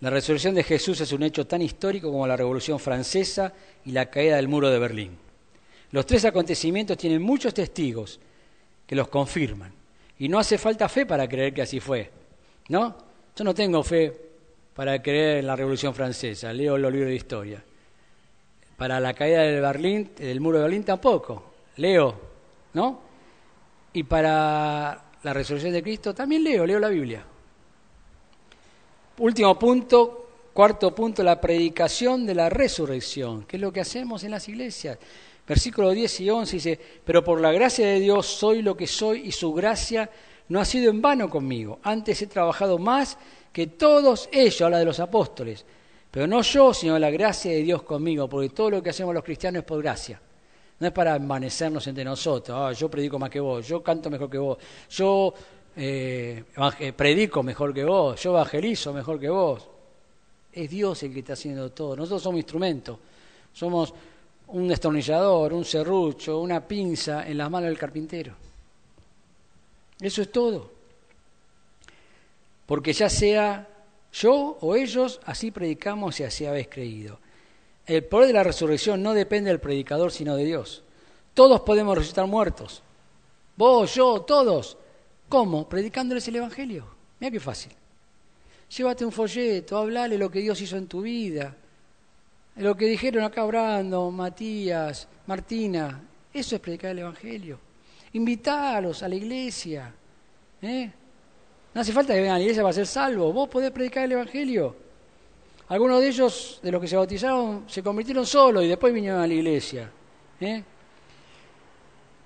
La 0.00 0.10
resurrección 0.10 0.54
de 0.54 0.62
Jesús 0.62 1.00
es 1.00 1.12
un 1.12 1.22
hecho 1.22 1.46
tan 1.46 1.62
histórico 1.62 2.10
como 2.10 2.26
la 2.26 2.36
Revolución 2.36 2.78
Francesa 2.78 3.52
y 3.84 3.92
la 3.92 4.10
caída 4.10 4.36
del 4.36 4.48
muro 4.48 4.68
de 4.68 4.78
Berlín. 4.78 5.18
Los 5.92 6.04
tres 6.04 6.24
acontecimientos 6.24 6.98
tienen 6.98 7.22
muchos 7.22 7.54
testigos 7.54 8.20
que 8.86 8.96
los 8.96 9.08
confirman. 9.08 9.72
Y 10.18 10.28
no 10.28 10.38
hace 10.38 10.58
falta 10.58 10.88
fe 10.88 11.06
para 11.06 11.28
creer 11.28 11.54
que 11.54 11.62
así 11.62 11.80
fue. 11.80 12.10
¿No? 12.68 12.96
Yo 13.34 13.44
no 13.44 13.54
tengo 13.54 13.82
fe 13.82 14.12
para 14.74 15.00
creer 15.00 15.38
en 15.38 15.46
la 15.46 15.56
Revolución 15.56 15.94
Francesa, 15.94 16.52
leo 16.52 16.76
los 16.76 16.92
libros 16.92 17.10
de 17.10 17.16
historia. 17.16 17.64
Para 18.76 19.00
la 19.00 19.14
caída 19.14 19.42
del 19.42 19.62
Berlín, 19.62 20.10
del 20.16 20.40
muro 20.40 20.58
de 20.58 20.64
Berlín 20.64 20.84
tampoco, 20.84 21.54
leo, 21.76 22.20
¿no? 22.74 23.00
Y 23.94 24.02
para 24.02 25.05
la 25.26 25.32
resurrección 25.32 25.72
de 25.72 25.82
Cristo 25.82 26.14
también 26.14 26.44
leo, 26.44 26.64
leo 26.64 26.78
la 26.78 26.88
Biblia. 26.88 27.24
Último 29.18 29.58
punto, 29.58 30.28
cuarto 30.52 30.94
punto, 30.94 31.24
la 31.24 31.40
predicación 31.40 32.24
de 32.24 32.36
la 32.36 32.48
resurrección, 32.48 33.42
que 33.44 33.56
es 33.56 33.60
lo 33.60 33.72
que 33.72 33.80
hacemos 33.80 34.22
en 34.22 34.30
las 34.30 34.48
iglesias. 34.48 34.96
Versículo 35.44 35.90
10 35.90 36.20
y 36.20 36.30
11 36.30 36.56
dice, 36.56 36.80
pero 37.04 37.24
por 37.24 37.40
la 37.40 37.50
gracia 37.50 37.88
de 37.88 37.98
Dios 37.98 38.24
soy 38.24 38.62
lo 38.62 38.76
que 38.76 38.86
soy 38.86 39.22
y 39.26 39.32
su 39.32 39.52
gracia 39.52 40.08
no 40.48 40.60
ha 40.60 40.64
sido 40.64 40.92
en 40.92 41.02
vano 41.02 41.28
conmigo. 41.28 41.80
Antes 41.82 42.22
he 42.22 42.28
trabajado 42.28 42.78
más 42.78 43.18
que 43.52 43.66
todos 43.66 44.28
ellos, 44.30 44.60
habla 44.60 44.78
de 44.78 44.84
los 44.84 45.00
apóstoles. 45.00 45.64
Pero 46.08 46.28
no 46.28 46.40
yo, 46.42 46.72
sino 46.72 46.96
la 47.00 47.10
gracia 47.10 47.50
de 47.50 47.62
Dios 47.62 47.82
conmigo, 47.82 48.28
porque 48.28 48.50
todo 48.50 48.70
lo 48.70 48.80
que 48.80 48.90
hacemos 48.90 49.12
los 49.12 49.24
cristianos 49.24 49.62
es 49.62 49.66
por 49.66 49.82
gracia. 49.82 50.20
No 50.78 50.86
es 50.86 50.92
para 50.92 51.16
envanecernos 51.16 51.86
entre 51.86 52.04
nosotros. 52.04 52.56
Ah, 52.58 52.72
yo 52.72 52.90
predico 52.90 53.18
más 53.18 53.30
que 53.30 53.40
vos, 53.40 53.66
yo 53.66 53.82
canto 53.82 54.10
mejor 54.10 54.28
que 54.28 54.38
vos, 54.38 54.58
yo 54.90 55.32
eh, 55.76 56.44
predico 56.96 57.42
mejor 57.42 57.72
que 57.72 57.84
vos, 57.84 58.22
yo 58.22 58.30
evangelizo 58.30 58.92
mejor 58.92 59.18
que 59.20 59.28
vos. 59.28 59.68
Es 60.52 60.70
Dios 60.70 61.02
el 61.02 61.12
que 61.12 61.20
está 61.20 61.34
haciendo 61.34 61.70
todo. 61.70 61.96
Nosotros 61.96 62.22
somos 62.22 62.38
instrumentos. 62.38 62.98
Somos 63.52 63.92
un 64.48 64.68
destornillador, 64.68 65.52
un 65.52 65.64
serrucho, 65.64 66.40
una 66.40 66.66
pinza 66.66 67.26
en 67.26 67.38
las 67.38 67.50
manos 67.50 67.68
del 67.68 67.78
carpintero. 67.78 68.34
Eso 70.00 70.22
es 70.22 70.30
todo. 70.30 70.70
Porque 72.66 72.92
ya 72.92 73.08
sea 73.08 73.68
yo 74.12 74.58
o 74.60 74.76
ellos, 74.76 75.20
así 75.24 75.50
predicamos 75.50 76.20
y 76.20 76.24
así 76.24 76.46
habéis 76.46 76.68
creído. 76.68 77.18
El 77.86 78.04
poder 78.04 78.28
de 78.28 78.32
la 78.32 78.42
resurrección 78.42 79.02
no 79.02 79.14
depende 79.14 79.50
del 79.50 79.60
predicador, 79.60 80.10
sino 80.10 80.36
de 80.36 80.44
Dios. 80.44 80.82
Todos 81.34 81.60
podemos 81.60 81.96
resucitar 81.96 82.26
muertos. 82.26 82.82
Vos, 83.56 83.94
yo, 83.94 84.22
todos. 84.22 84.76
¿Cómo? 85.28 85.68
Predicándoles 85.68 86.26
el 86.28 86.36
Evangelio. 86.36 86.86
Mira 87.20 87.30
qué 87.30 87.40
fácil. 87.40 87.72
Llévate 88.76 89.04
un 89.04 89.12
folleto, 89.12 89.78
hablale 89.78 90.18
lo 90.18 90.30
que 90.30 90.40
Dios 90.40 90.60
hizo 90.60 90.76
en 90.76 90.88
tu 90.88 91.02
vida. 91.02 91.54
Lo 92.56 92.76
que 92.76 92.86
dijeron 92.86 93.22
acá 93.22 93.44
Brando, 93.44 94.10
Matías, 94.10 95.06
Martina. 95.26 96.02
Eso 96.32 96.56
es 96.56 96.60
predicar 96.60 96.90
el 96.90 97.00
Evangelio. 97.00 97.58
Invítalos 98.14 99.02
a 99.02 99.08
la 99.08 99.14
iglesia. 99.14 99.94
¿eh? 100.62 100.90
No 101.74 101.80
hace 101.80 101.92
falta 101.92 102.14
que 102.14 102.20
vengan 102.20 102.36
a 102.36 102.38
la 102.38 102.42
iglesia 102.42 102.62
para 102.62 102.72
ser 102.72 102.86
salvos. 102.86 103.32
Vos 103.32 103.48
podés 103.48 103.70
predicar 103.70 104.04
el 104.04 104.12
Evangelio. 104.12 104.85
Algunos 105.68 106.00
de 106.00 106.08
ellos, 106.08 106.60
de 106.62 106.70
los 106.70 106.80
que 106.80 106.86
se 106.86 106.96
bautizaron, 106.96 107.64
se 107.66 107.82
convirtieron 107.82 108.24
solos 108.24 108.62
y 108.62 108.68
después 108.68 108.94
vinieron 108.94 109.20
a 109.20 109.26
la 109.26 109.34
iglesia. 109.34 109.90
¿eh? 110.40 110.62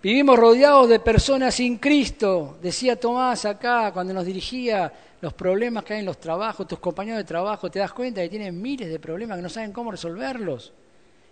Vivimos 0.03 0.38
rodeados 0.38 0.88
de 0.88 1.00
personas 1.00 1.55
sin 1.55 1.79
Cristo, 1.79 2.59
decía 2.61 2.98
Tomás 2.98 3.44
acá 3.46 3.92
cuando 3.92 4.12
nos 4.12 4.26
dirigía 4.26 4.92
los 5.20 5.33
problemas 5.33 5.85
que 5.85 5.94
hay 5.94 6.00
en 6.00 6.07
los 6.07 6.18
trabajos, 6.18 6.66
tus 6.66 6.79
compañeros 6.79 7.18
de 7.18 7.24
trabajo, 7.24 7.70
te 7.70 7.79
das 7.79 7.92
cuenta 7.92 8.22
que 8.22 8.29
tienen 8.29 8.61
miles 8.61 8.88
de 8.88 8.98
problemas 8.98 9.37
que 9.37 9.42
no 9.42 9.48
saben 9.48 9.72
cómo 9.72 9.90
resolverlos. 9.90 10.72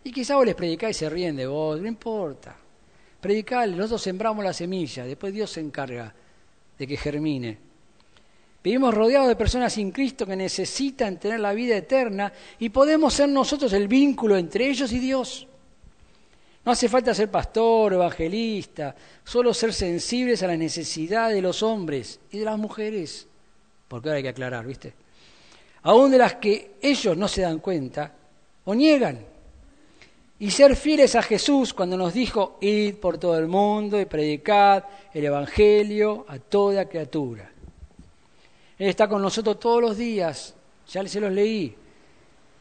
Y 0.04 0.12
quizá 0.12 0.36
vos 0.36 0.46
les 0.46 0.54
predicáis 0.54 0.96
y 0.96 1.00
se 1.00 1.10
ríen 1.10 1.36
de 1.36 1.46
vos, 1.46 1.80
no 1.80 1.88
importa. 1.88 2.56
Predicale, 3.20 3.74
nosotros 3.74 4.02
sembramos 4.02 4.44
la 4.44 4.52
semilla, 4.52 5.04
después 5.04 5.32
Dios 5.32 5.50
se 5.50 5.60
encarga 5.60 6.14
de 6.78 6.86
que 6.86 6.96
germine. 6.96 7.67
Vivimos 8.62 8.94
rodeados 8.94 9.28
de 9.28 9.36
personas 9.36 9.72
sin 9.72 9.90
Cristo 9.92 10.26
que 10.26 10.36
necesitan 10.36 11.18
tener 11.18 11.40
la 11.40 11.52
vida 11.52 11.76
eterna 11.76 12.32
y 12.58 12.70
podemos 12.70 13.14
ser 13.14 13.28
nosotros 13.28 13.72
el 13.72 13.88
vínculo 13.88 14.36
entre 14.36 14.68
ellos 14.68 14.92
y 14.92 14.98
Dios. 14.98 15.46
No 16.64 16.72
hace 16.72 16.88
falta 16.88 17.14
ser 17.14 17.30
pastor, 17.30 17.94
evangelista, 17.94 18.94
solo 19.24 19.54
ser 19.54 19.72
sensibles 19.72 20.42
a 20.42 20.48
la 20.48 20.56
necesidad 20.56 21.30
de 21.30 21.40
los 21.40 21.62
hombres 21.62 22.20
y 22.30 22.38
de 22.38 22.44
las 22.44 22.58
mujeres 22.58 23.28
porque 23.88 24.10
ahora 24.10 24.18
hay 24.18 24.22
que 24.22 24.28
aclarar, 24.28 24.66
¿viste? 24.66 24.92
Aún 25.82 26.10
de 26.10 26.18
las 26.18 26.34
que 26.34 26.76
ellos 26.80 27.16
no 27.16 27.26
se 27.26 27.42
dan 27.42 27.58
cuenta 27.58 28.12
o 28.64 28.74
niegan. 28.74 29.24
Y 30.40 30.50
ser 30.50 30.76
fieles 30.76 31.16
a 31.16 31.22
Jesús 31.22 31.74
cuando 31.74 31.96
nos 31.96 32.14
dijo, 32.14 32.58
id 32.60 32.96
por 32.96 33.18
todo 33.18 33.36
el 33.38 33.48
mundo 33.48 34.00
y 34.00 34.04
predicad 34.04 34.84
el 35.12 35.24
Evangelio 35.24 36.26
a 36.28 36.38
toda 36.38 36.88
criatura. 36.88 37.50
Él 38.78 38.88
está 38.88 39.08
con 39.08 39.20
nosotros 39.20 39.58
todos 39.58 39.82
los 39.82 39.96
días, 39.96 40.54
ya 40.88 41.06
se 41.06 41.20
los 41.20 41.32
leí. 41.32 41.74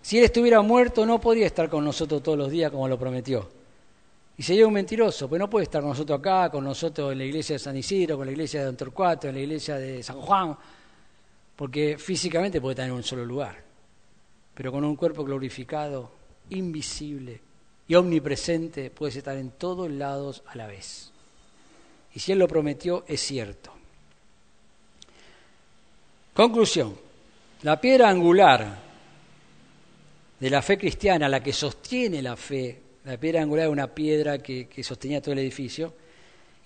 Si 0.02 0.18
Él 0.18 0.26
estuviera 0.26 0.62
muerto 0.62 1.06
no 1.06 1.20
podría 1.22 1.46
estar 1.46 1.70
con 1.70 1.84
nosotros 1.86 2.24
todos 2.24 2.38
los 2.38 2.50
días 2.50 2.72
como 2.72 2.88
lo 2.88 2.98
prometió. 2.98 3.50
Y 4.38 4.44
sería 4.44 4.68
un 4.68 4.74
mentiroso, 4.74 5.28
pues 5.28 5.40
no 5.40 5.50
puede 5.50 5.64
estar 5.64 5.82
con 5.82 5.90
nosotros 5.90 6.20
acá, 6.20 6.50
con 6.50 6.64
nosotros 6.64 7.12
en 7.12 7.18
la 7.18 7.24
iglesia 7.24 7.56
de 7.56 7.60
San 7.60 7.76
Isidro, 7.76 8.18
con 8.18 8.26
la 8.26 8.32
iglesia 8.32 8.60
de 8.60 8.68
Don 8.68 8.78
Torcuato, 8.78 9.28
en 9.28 9.36
la 9.36 9.42
iglesia 9.42 9.78
de 9.78 10.04
San 10.04 10.22
Juan, 10.22 10.56
porque 11.56 11.98
físicamente 11.98 12.62
puede 12.62 12.74
estar 12.74 12.88
en 12.88 12.94
un 12.94 13.04
solo 13.04 13.26
lugar, 13.26 13.64
pero 14.54 14.72
con 14.72 14.84
un 14.84 14.96
cuerpo 14.96 15.24
glorificado, 15.24 16.12
invisible 16.52 17.42
y 17.88 17.96
omnipresente, 17.96 18.92
puede 18.92 19.18
estar 19.18 19.38
en 19.38 19.52
todos 19.52 19.90
lados 19.90 20.44
a 20.48 20.56
la 20.56 20.68
vez. 20.68 21.12
Y 22.14 22.20
si 22.20 22.32
Él 22.32 22.40
lo 22.40 22.48
prometió, 22.48 23.04
es 23.08 23.22
cierto. 23.22 23.77
Conclusión. 26.38 26.96
La 27.64 27.82
piedra 27.82 28.10
angular 28.10 28.78
de 30.40 30.50
la 30.52 30.62
fe 30.62 30.78
cristiana, 30.78 31.28
la 31.28 31.42
que 31.42 31.52
sostiene 31.52 32.22
la 32.22 32.36
fe, 32.36 32.80
la 33.06 33.18
piedra 33.18 33.42
angular 33.42 33.66
es 33.66 33.72
una 33.72 33.88
piedra 33.88 34.38
que, 34.38 34.70
sostenía 34.84 35.20
todo 35.20 35.32
el 35.32 35.40
edificio, 35.40 35.92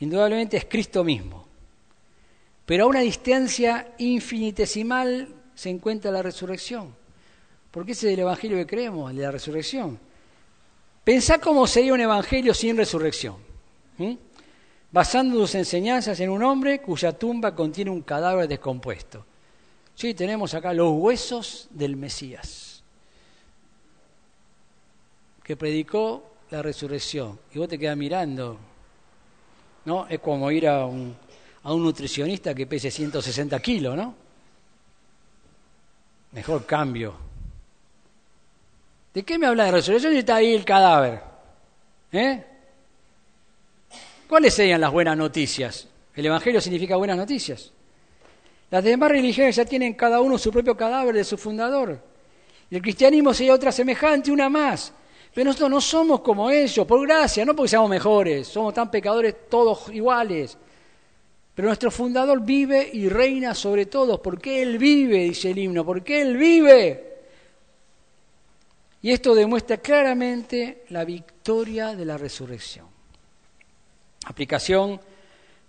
indudablemente 0.02 0.58
es 0.58 0.66
Cristo 0.66 1.06
mismo. 1.06 1.48
Pero 2.66 2.84
a 2.84 2.88
una 2.88 3.00
distancia 3.00 3.94
infinitesimal 4.00 5.30
se 5.56 5.70
encuentra 5.70 6.12
la 6.12 6.22
resurrección. 6.22 6.94
Porque 7.72 7.94
ese 7.94 8.08
es 8.08 8.14
el 8.16 8.20
evangelio 8.20 8.58
que 8.58 8.68
creemos, 8.68 9.10
el 9.10 9.16
de 9.16 9.24
la 9.24 9.32
resurrección. 9.32 9.98
Pensá 11.02 11.38
cómo 11.38 11.66
sería 11.66 11.94
un 11.94 12.02
evangelio 12.02 12.54
sin 12.54 12.76
resurrección. 12.76 13.38
Basando 14.92 15.40
sus 15.40 15.56
enseñanzas 15.56 16.20
en 16.20 16.30
un 16.30 16.44
hombre 16.44 16.82
cuya 16.82 17.18
tumba 17.18 17.56
contiene 17.56 17.90
un 17.90 18.02
cadáver 18.02 18.50
descompuesto. 18.50 19.31
Sí, 19.96 20.14
tenemos 20.14 20.54
acá 20.54 20.74
los 20.74 20.92
huesos 20.94 21.68
del 21.70 21.96
Mesías, 21.96 22.84
que 25.44 25.56
predicó 25.56 26.24
la 26.50 26.62
resurrección. 26.62 27.40
Y 27.54 27.60
vos 27.60 27.68
te 27.68 27.78
quedas 27.78 27.98
mirando, 27.98 28.58
¿no? 29.86 30.08
Es 30.08 30.20
como 30.20 30.50
ir 30.52 30.68
a 30.68 30.86
un, 30.86 31.16
a 31.64 31.74
un 31.74 31.84
nutricionista 31.84 32.54
que 32.54 32.68
pese 32.68 32.92
160 32.92 33.60
kilos, 33.60 33.96
¿no? 33.96 34.16
Mejor 36.32 36.66
cambio. 36.66 37.16
¿De 39.14 39.24
qué 39.24 39.38
me 39.38 39.48
habla 39.48 39.66
de 39.66 39.72
resurrección 39.72 40.14
y 40.14 40.20
está 40.20 40.36
ahí 40.38 40.54
el 40.54 40.64
cadáver? 40.64 41.22
¿Eh? 42.12 42.46
¿Cuáles 44.28 44.54
serían 44.54 44.80
las 44.80 44.92
buenas 44.92 45.18
noticias? 45.18 45.88
El 46.16 46.26
Evangelio 46.26 46.62
significa 46.62 46.96
buenas 46.96 47.18
noticias. 47.18 47.72
Las 48.72 48.84
demás 48.84 49.12
religiones 49.12 49.58
ya 49.58 49.66
tienen 49.66 49.94
cada 49.94 50.22
uno 50.22 50.38
su 50.38 50.50
propio 50.50 50.76
cadáver 50.76 51.14
de 51.14 51.26
su 51.26 51.38
fundador. 51.38 52.02
Y 52.70 52.76
el 52.78 52.82
cristianismo 52.82 53.34
sería 53.34 53.54
otra 53.54 53.72
semejante, 53.72 54.32
una 54.32 54.50
más. 54.50 54.94
Pero 55.34 55.46
nosotros 55.46 55.70
no 55.70 55.82
somos 55.82 56.22
como 56.22 56.50
ellos, 56.50 56.88
por 56.88 57.06
gracia, 57.06 57.44
no 57.44 57.54
porque 57.54 57.70
seamos 57.70 57.90
mejores, 57.90 58.48
somos 58.48 58.74
tan 58.74 58.90
pecadores 58.90 59.50
todos 59.50 59.90
iguales. 59.94 60.58
Pero 61.54 61.68
nuestro 61.68 61.92
fundador 61.92 62.42
vive 62.42 62.90
y 62.94 63.10
reina 63.10 63.54
sobre 63.54 63.88
todos, 63.88 64.22
porque 64.22 64.62
Él 64.62 64.78
vive, 64.78 65.26
dice 65.26 65.52
el 65.52 65.58
himno, 65.58 65.86
porque 65.86 66.22
Él 66.22 66.38
vive. 66.38 67.12
Y 69.02 69.12
esto 69.12 69.36
demuestra 69.36 69.78
claramente 69.78 70.86
la 70.90 71.04
victoria 71.04 71.94
de 71.94 72.06
la 72.06 72.18
resurrección. 72.18 72.86
Aplicación, 74.26 75.00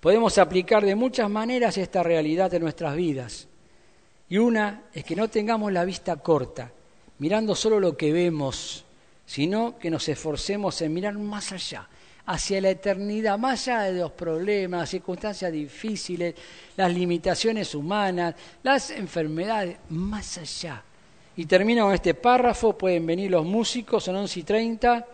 podemos 0.03 0.37
aplicar 0.38 0.85
de 0.85 0.97
muchas 0.97 1.31
maneras 1.31 1.79
esta 1.79 2.03
realidad 2.03 2.53
en 2.53 2.62
nuestras 2.62 2.97
vidas. 2.97 3.47
Y 4.29 4.37
una 4.37 4.83
es 4.93 5.05
que 5.05 5.15
no 5.15 5.29
tengamos 5.29 5.71
la 5.71 5.85
vista 5.85 6.17
corta, 6.17 6.73
mirando 7.21 7.55
solo 7.55 7.79
lo 7.79 7.97
que 7.97 8.12
vemos, 8.12 8.85
sino 9.24 9.79
que 9.79 9.91
nos 9.91 10.09
esforcemos 10.09 10.83
en 10.83 10.93
mirar 10.93 11.16
más 11.16 11.53
allá, 11.53 11.89
hacia 12.26 12.61
la 12.61 12.70
eternidad, 12.70 13.39
más 13.39 13.68
allá 13.68 13.83
de 13.83 14.01
los 14.01 14.11
problemas, 14.11 14.91
circunstancias 14.91 15.53
difíciles, 15.53 16.35
las 16.76 16.93
limitaciones 16.93 17.72
humanas, 17.72 18.35
las 18.64 18.91
enfermedades, 18.91 19.76
más 19.91 20.37
allá. 20.37 20.83
Y 21.37 21.47
termino 21.47 21.85
con 21.85 21.95
este 21.95 22.14
párrafo, 22.14 22.76
pueden 22.76 23.07
venir 23.07 23.31
los 23.31 23.47
músicos, 23.47 24.03
son 24.03 24.16
11 24.16 24.41
y 24.41 24.43
30. 24.43 25.07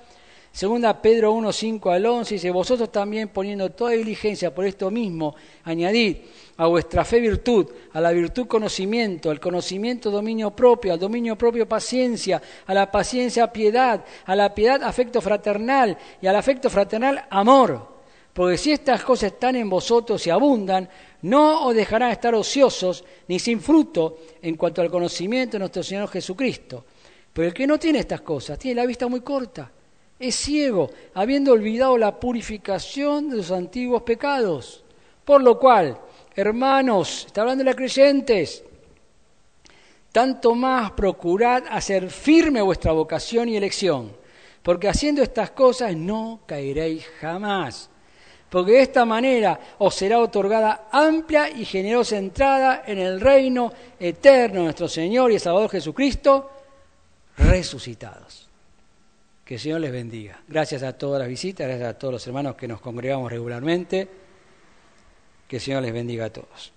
Segunda 0.53 1.01
Pedro 1.01 1.33
1, 1.33 1.53
5 1.53 1.91
al 1.91 2.07
11, 2.07 2.35
dice, 2.35 2.51
vosotros 2.51 2.91
también 2.91 3.29
poniendo 3.29 3.71
toda 3.71 3.93
diligencia 3.93 4.55
por 4.55 4.67
esto 4.67 4.91
mismo, 4.91 5.35
añadid 5.65 6.17
a 6.57 6.67
vuestra 6.67 7.05
fe 7.05 7.21
virtud, 7.21 7.71
a 7.93 8.01
la 8.01 8.11
virtud 8.11 8.49
conocimiento, 8.49 9.31
al 9.31 9.39
conocimiento 9.39 10.11
dominio 10.11 10.51
propio, 10.51 10.93
al 10.93 10.99
dominio 10.99 11.39
propio 11.39 11.69
paciencia, 11.69 12.43
a 12.67 12.75
la 12.75 12.91
paciencia 12.91 13.53
piedad, 13.53 14.05
a 14.25 14.35
la 14.35 14.53
piedad 14.53 14.83
afecto 14.83 15.21
fraternal 15.21 15.97
y 16.21 16.27
al 16.27 16.35
afecto 16.35 16.69
fraternal 16.69 17.25
amor. 17.31 17.99
Porque 18.33 18.57
si 18.57 18.73
estas 18.73 19.05
cosas 19.05 19.33
están 19.33 19.57
en 19.57 19.71
vosotros 19.71 20.27
y 20.27 20.31
abundan, 20.31 20.89
no 21.23 21.67
os 21.67 21.75
dejarán 21.75 22.11
estar 22.11 22.35
ociosos 22.35 23.05
ni 23.29 23.39
sin 23.39 23.61
fruto 23.61 24.19
en 24.43 24.57
cuanto 24.57 24.81
al 24.81 24.91
conocimiento 24.91 25.53
de 25.53 25.61
nuestro 25.61 25.83
Señor 25.83 26.09
Jesucristo. 26.09 26.85
Pero 27.33 27.49
el 27.49 27.55
que 27.55 27.67
no 27.67 27.79
tiene 27.79 28.01
estas 28.01 28.21
cosas 28.23 28.59
tiene 28.59 28.81
la 28.81 28.87
vista 28.87 29.07
muy 29.07 29.21
corta, 29.21 29.71
es 30.19 30.35
ciego, 30.35 30.91
habiendo 31.15 31.53
olvidado 31.53 31.97
la 31.97 32.19
purificación 32.19 33.31
de 33.31 33.37
sus 33.37 33.53
antiguos 33.53 34.03
pecados. 34.03 34.85
Por 35.25 35.43
lo 35.43 35.59
cual, 35.59 35.99
hermanos, 36.35 37.25
está 37.27 37.43
hablando 37.43 37.63
de 37.63 37.71
los 37.71 37.77
creyentes, 37.77 38.65
tanto 40.11 40.55
más 40.55 40.93
procurad 40.93 41.65
hacer 41.71 42.11
firme 42.11 42.63
vuestra 42.63 42.93
vocación 42.93 43.49
y 43.49 43.57
elección, 43.57 44.17
porque 44.63 44.89
haciendo 44.89 45.23
estas 45.23 45.51
cosas 45.51 45.95
no 45.95 46.41
caeréis 46.47 47.07
jamás. 47.21 47.91
Porque 48.51 48.73
de 48.73 48.81
esta 48.81 49.05
manera 49.05 49.61
os 49.77 49.95
será 49.95 50.19
otorgada 50.21 50.89
amplia 50.91 51.51
y 51.51 51.67
generosa 51.67 52.17
entrada 52.17 52.83
en 52.87 52.99
el 52.99 53.21
reino 53.21 53.71
eterno 54.01 54.61
de 54.61 54.65
nuestro 54.65 54.89
Señor 54.89 55.31
y 55.31 55.39
Salvador 55.39 55.71
Jesucristo, 55.71 56.51
resucitados. 57.37 58.48
Que 59.49 59.55
el 59.55 59.61
Señor 59.61 59.81
les 59.81 59.91
bendiga. 59.91 60.43
Gracias 60.47 60.83
a 60.83 60.93
todas 60.93 61.21
las 61.21 61.27
visitas, 61.27 61.67
gracias 61.67 61.89
a 61.89 61.99
todos 61.99 62.13
los 62.13 62.27
hermanos 62.27 62.55
que 62.55 62.69
nos 62.69 62.83
congregamos 62.83 63.33
regularmente. 63.33 64.07
Que 65.49 65.57
el 65.57 65.63
Señor 65.63 65.81
les 65.81 65.95
bendiga 65.95 66.27
a 66.27 66.31
todos. 66.31 66.71